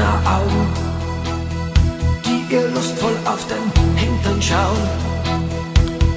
Von 0.00 0.06
Männeraugen, 0.06 0.66
die 2.24 2.54
ihr 2.54 2.68
lustvoll 2.70 3.16
auf 3.24 3.46
den 3.46 3.96
Hintern 3.96 4.40
schauen 4.40 4.88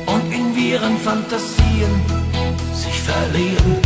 und 0.05 0.33
in 0.33 0.55
ihren 0.57 0.97
Fantasien 0.97 1.91
sich 2.73 3.01
verlieren. 3.01 3.77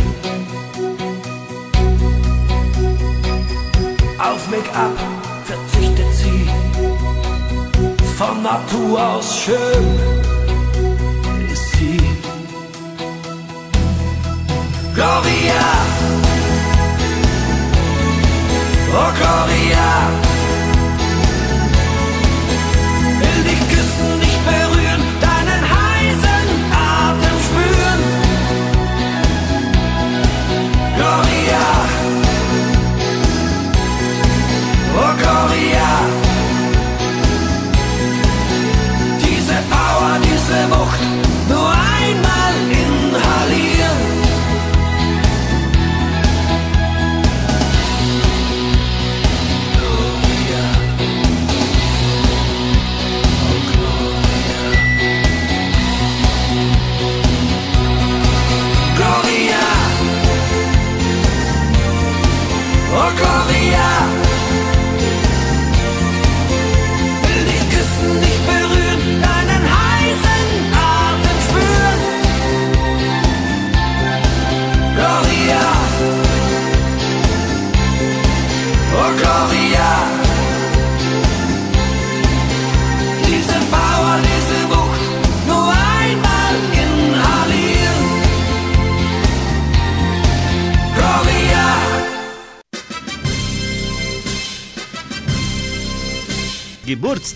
Auf 4.18 4.48
Make-up 4.50 4.98
verzichtet 5.44 6.14
sie, 6.14 6.48
von 8.16 8.42
Natur 8.42 9.06
aus 9.14 9.36
schön 9.44 9.86
ist 11.50 11.72
sie. 11.72 12.00
Gloria, 14.94 16.27
oh 18.90 19.12
Gloria, 19.18 20.18
will 20.22 20.27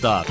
Geburtstag. 0.03 0.27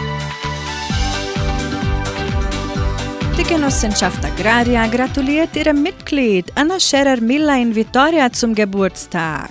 Die 3.38 3.44
Genossenschaft 3.44 4.22
Agraria 4.24 4.86
gratuliert 4.86 5.56
ihrem 5.56 5.82
Mitglied 5.82 6.52
Anna 6.54 6.78
Scherer-Miller 6.78 7.56
in 7.56 7.74
Vitoria 7.74 8.30
zum 8.30 8.54
Geburtstag. 8.54 9.50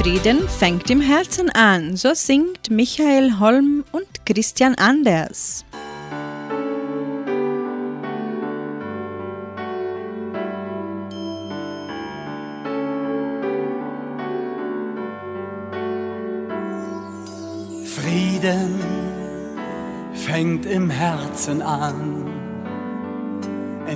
Frieden 0.00 0.48
fängt 0.48 0.90
im 0.90 1.00
Herzen 1.00 1.50
an, 1.50 1.96
so 1.96 2.14
singt 2.14 2.70
Michael 2.70 3.38
Holm 3.38 3.84
und 3.92 4.06
Christian 4.26 4.74
Anders. 4.74 5.64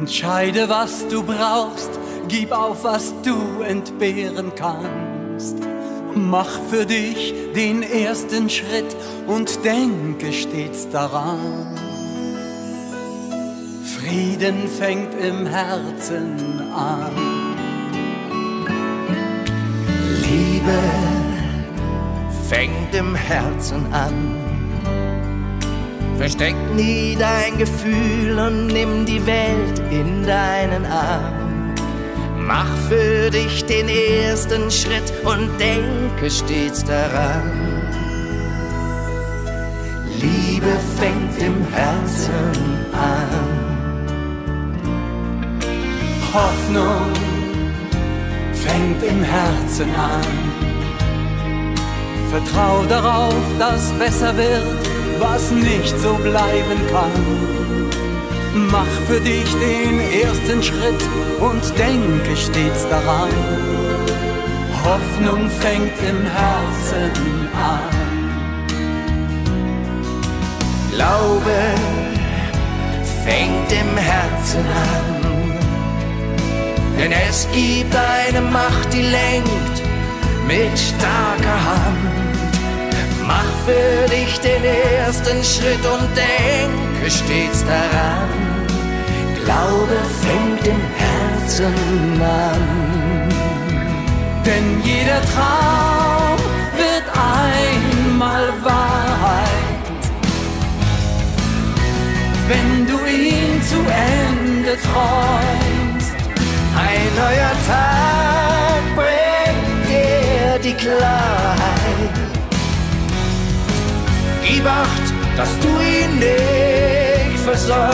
Entscheide, 0.08 0.70
was 0.70 1.06
du 1.08 1.22
brauchst, 1.22 1.90
gib 2.28 2.50
auf, 2.50 2.82
was 2.82 3.12
du 3.22 3.60
entbehren 3.60 4.52
kannst. 4.56 5.58
Mach 6.14 6.48
für 6.70 6.86
dich 6.86 7.34
den 7.54 7.82
ersten 7.82 8.48
Schritt 8.48 8.96
und 9.26 9.62
denke 9.66 10.32
stets 10.32 10.88
daran. 10.88 11.76
Frieden 13.84 14.66
fängt 14.78 15.12
im 15.12 15.44
Herzen 15.44 16.62
an. 16.72 17.12
Liebe 20.22 20.78
fängt 22.48 22.94
im 22.94 23.14
Herzen 23.14 23.92
an. 23.92 24.47
Versteck 26.18 26.56
nie 26.74 27.16
dein 27.16 27.56
Gefühl 27.58 28.36
und 28.38 28.66
nimm 28.66 29.06
die 29.06 29.24
Welt 29.24 29.78
in 29.90 30.26
deinen 30.26 30.84
Arm. 30.84 31.74
Mach 32.36 32.76
für 32.88 33.30
dich 33.30 33.64
den 33.64 33.88
ersten 33.88 34.68
Schritt 34.68 35.12
und 35.24 35.48
denke 35.60 36.28
stets 36.28 36.82
daran. 36.84 37.52
Liebe 40.20 40.72
fängt 40.98 41.38
im 41.38 41.64
Herzen 41.72 42.52
an. 42.92 43.68
Hoffnung 46.34 47.12
fängt 48.52 49.02
im 49.04 49.22
Herzen 49.22 49.94
an. 49.94 50.58
Vertrau 52.30 52.84
darauf, 52.88 53.34
dass 53.58 53.92
besser 53.92 54.36
wird, 54.36 54.97
was 55.20 55.50
nicht 55.50 55.98
so 55.98 56.14
bleiben 56.14 56.80
kann. 56.90 57.12
Mach 58.70 58.94
für 59.06 59.20
dich 59.20 59.50
den 59.54 60.00
ersten 60.22 60.62
Schritt 60.62 61.02
und 61.40 61.62
denke 61.78 62.36
stets 62.36 62.88
daran. 62.88 63.30
Hoffnung 64.84 65.50
fängt 65.50 65.98
im 66.10 66.20
Herzen 66.24 67.10
an. 67.54 68.08
Glaube 70.92 71.58
fängt 73.24 73.72
im 73.72 73.96
Herzen 73.96 74.64
an. 74.90 75.18
Denn 76.98 77.12
es 77.12 77.46
gibt 77.52 77.94
eine 77.94 78.40
Macht, 78.40 78.92
die 78.92 79.02
lenkt 79.02 79.76
mit 80.46 80.78
starker 80.78 81.64
Hand. 81.64 82.17
Mach 83.28 83.52
für 83.66 84.08
dich 84.08 84.40
den 84.40 84.64
ersten 84.64 85.44
Schritt 85.44 85.84
und 85.94 86.08
denke 86.16 87.10
stets 87.10 87.62
daran. 87.62 88.30
Glaube 89.44 89.98
fängt 90.22 90.66
im 90.66 90.82
Herzen 91.02 92.22
an. 92.22 93.28
Denn 94.46 94.80
jeder 94.82 95.20
Traum 95.32 96.38
wird 96.82 97.06
einmal 97.36 98.44
Wahrheit, 98.64 100.04
wenn 102.48 102.86
du 102.86 102.98
ihn 103.04 103.62
zu 103.62 103.80
Ende 104.16 104.72
träumst. 104.88 106.16
Ein 106.86 107.08
neuer 107.24 107.54
Tag 107.72 108.82
bringt 108.96 109.86
dir 109.90 110.58
die 110.64 110.76
Klarheit. 110.82 112.17
Gib 114.58 114.66
Acht, 114.66 115.06
dass 115.36 115.50
du 115.60 115.68
ihn 115.68 116.18
nicht 116.18 117.38
versäumst. 117.44 117.92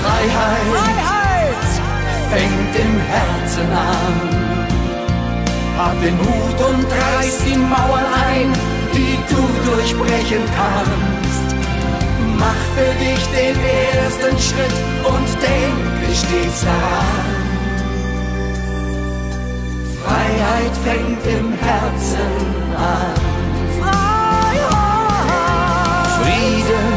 Freiheit, 0.00 0.66
Freiheit 0.70 1.70
fängt 2.30 2.72
im 2.84 3.00
Herzen 3.00 3.68
an. 3.72 4.14
Hab 5.76 6.00
den 6.00 6.16
Mut 6.18 6.58
und 6.70 6.86
reiß 6.86 7.38
die 7.50 7.58
Mauern 7.58 8.06
ein, 8.30 8.52
die 8.94 9.18
du 9.28 9.42
durchbrechen 9.72 10.44
kannst. 10.54 11.48
Mach 12.38 12.62
für 12.76 12.94
dich 13.04 13.22
den 13.36 13.56
ersten 14.04 14.38
Schritt 14.38 14.76
und 15.04 15.28
denke 15.42 16.14
stets 16.14 16.60
daran. 16.60 17.37
Freiheit 20.28 20.76
fängt 20.84 21.26
im 21.26 21.52
Herzen 21.58 22.32
an. 22.76 23.14
Frieden 26.20 26.90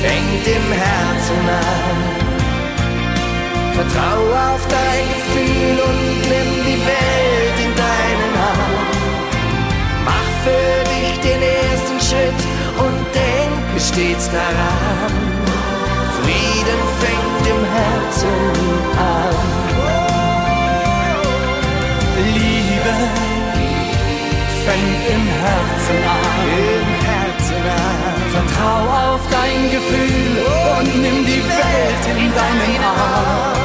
fängt 0.00 0.46
im 0.46 0.66
Herzen 0.84 1.44
an. 1.48 1.98
Vertrau 3.74 4.20
auf 4.48 4.62
dein 4.68 5.04
Gefühl 5.12 5.76
und 5.88 6.20
nimm 6.30 6.50
die 6.68 6.80
Welt 6.86 7.58
in 7.66 7.72
deinen 7.74 8.32
Arm. 8.52 8.86
Mach 10.04 10.30
für 10.44 10.84
dich 10.92 11.18
den 11.20 11.42
ersten 11.42 11.98
Schritt 12.00 12.42
und 12.78 12.98
denke 13.12 13.80
stets 13.80 14.30
daran. 14.30 15.12
Frieden 16.22 16.80
fängt 17.00 17.44
im 17.50 17.64
Herzen 17.74 18.38
an. 18.98 19.71
Fängt 24.66 25.02
im 25.14 25.24
Herzen 25.42 25.98
an. 26.16 26.32
Im 26.78 26.90
Herzen 27.06 27.62
an. 27.84 28.18
Vertrau 28.36 28.82
auf 29.04 29.22
dein 29.30 29.60
Gefühl 29.74 30.34
und 30.78 30.90
nimm 31.02 31.18
die 31.26 31.44
Welt 31.60 32.04
in 32.22 32.30
deinen 32.40 32.82
Arm. 32.82 33.62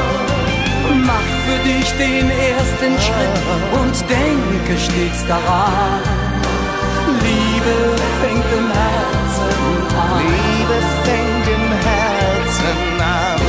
Mach 1.10 1.30
für 1.46 1.60
dich 1.70 1.90
den 2.04 2.30
ersten 2.30 2.94
Schritt 3.06 3.38
und 3.80 3.96
denke 4.10 4.74
stets 4.86 5.22
daran. 5.28 6.02
Liebe 7.26 7.76
fängt 8.22 8.50
im 8.60 8.68
Herzen 8.80 9.50
an. 10.06 10.22
Liebe 10.34 10.78
fängt 11.06 11.48
im 11.56 11.66
Herzen 11.88 13.02
an. 13.02 13.47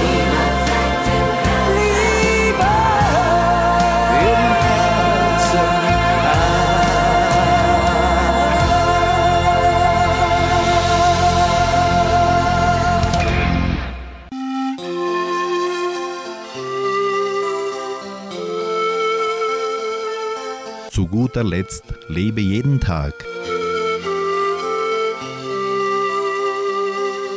Guter 21.10 21.44
Letzt 21.44 21.84
lebe 22.08 22.40
jeden 22.40 22.80
Tag. 22.80 23.14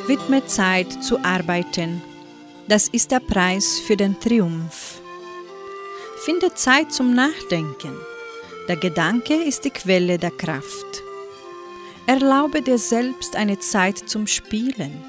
Widme 0.07 0.45
Zeit 0.45 0.91
zu 1.03 1.23
arbeiten. 1.23 2.01
Das 2.67 2.87
ist 2.89 3.11
der 3.11 3.19
Preis 3.19 3.79
für 3.79 3.95
den 3.95 4.19
Triumph. 4.19 5.01
Finde 6.25 6.53
Zeit 6.53 6.91
zum 6.91 7.13
Nachdenken. 7.13 7.93
Der 8.67 8.75
Gedanke 8.75 9.35
ist 9.35 9.65
die 9.65 9.69
Quelle 9.69 10.17
der 10.17 10.31
Kraft. 10.31 11.03
Erlaube 12.07 12.61
dir 12.61 12.77
selbst 12.77 13.35
eine 13.35 13.59
Zeit 13.59 13.97
zum 13.97 14.27
Spielen. 14.27 15.03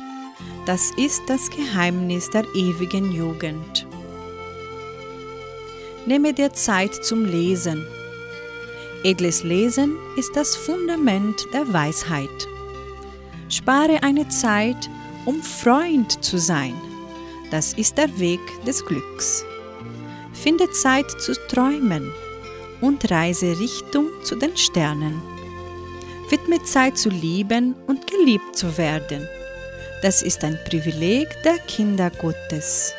Das 0.67 0.91
ist 0.97 1.23
das 1.27 1.51
Geheimnis 1.51 2.31
der 2.31 2.45
ewigen 2.55 3.13
Jugend. 3.13 3.87
Nehme 6.07 6.33
dir 6.33 6.53
Zeit 6.53 6.95
zum 7.05 7.25
Lesen. 7.25 7.85
Edles 9.05 9.43
Lesen 9.43 9.97
ist 10.17 10.37
das 10.37 10.55
Fundament 10.55 11.49
der 11.53 11.73
Weisheit. 11.73 12.49
Spare 13.49 14.01
eine 14.05 14.29
Zeit, 14.29 14.89
um 15.27 15.43
Freund 15.43 16.23
zu 16.25 16.39
sein. 16.39 16.75
Das 17.51 17.73
ist 17.73 17.99
der 17.99 18.17
Weg 18.21 18.39
des 18.65 18.85
Glücks. 18.87 19.45
Finde 20.33 20.71
Zeit 20.71 21.11
zu 21.21 21.33
träumen 21.49 22.13
und 22.81 23.11
reise 23.11 23.59
Richtung 23.59 24.07
zu 24.23 24.37
den 24.37 24.57
Sternen. 24.57 25.21
Widme 26.29 26.63
Zeit 26.63 26.97
zu 26.97 27.09
lieben 27.09 27.75
und 27.89 28.07
geliebt 28.07 28.55
zu 28.55 28.79
werden. 28.79 29.29
Das 30.03 30.23
ist 30.23 30.45
ein 30.45 30.57
Privileg 30.69 31.29
der 31.43 31.59
Kinder 31.59 32.11
Gottes. 32.11 32.95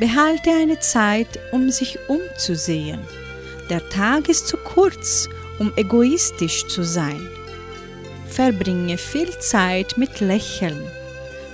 Behalte 0.00 0.50
eine 0.50 0.80
Zeit, 0.80 1.38
um 1.52 1.70
sich 1.70 1.98
umzusehen. 2.08 3.00
Der 3.68 3.88
Tag 3.88 4.28
ist 4.28 4.46
zu 4.46 4.56
kurz, 4.56 5.28
um 5.58 5.72
egoistisch 5.74 6.66
zu 6.68 6.84
sein. 6.84 7.28
Verbringe 8.28 8.96
viel 8.96 9.36
Zeit 9.38 9.98
mit 9.98 10.20
Lächeln, 10.20 10.80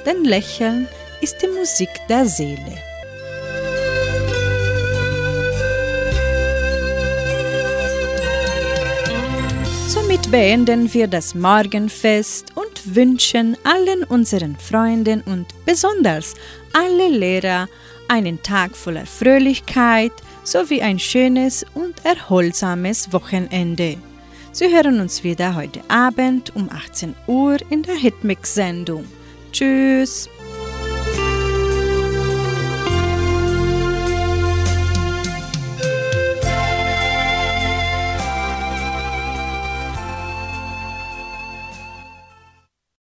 denn 0.05 0.25
Lächeln 0.25 0.89
ist 1.23 1.41
die 1.41 1.49
Musik 1.49 1.89
der 2.11 2.27
Seele. 2.27 2.77
Somit 9.89 10.31
beenden 10.31 10.93
wir 10.93 11.07
das 11.07 11.35
Morgenfest 11.35 12.49
und 12.55 12.95
wünschen 12.95 13.57
allen 13.65 14.05
unseren 14.05 14.57
Freunden 14.57 15.23
und 15.23 15.47
besonders 15.65 16.35
alle 16.75 17.09
Lehrer 17.09 17.69
einen 18.09 18.43
Tag 18.43 18.77
voller 18.77 19.07
Fröhlichkeit 19.07 20.13
sowie 20.45 20.83
ein 20.83 20.99
schönes 20.99 21.65
und 21.75 22.05
erholsames 22.05 23.13
Wochenende. 23.13 23.97
Sie 24.53 24.75
hören 24.75 25.01
uns 25.01 25.25
wieder 25.25 25.55
heute 25.55 25.81
Abend 25.89 26.55
um 26.55 26.69
18 26.71 27.15
Uhr 27.27 27.57
in 27.71 27.83
der 27.83 27.97
Hitmix-Sendung. 27.97 29.05
Tschüss! 29.53 30.29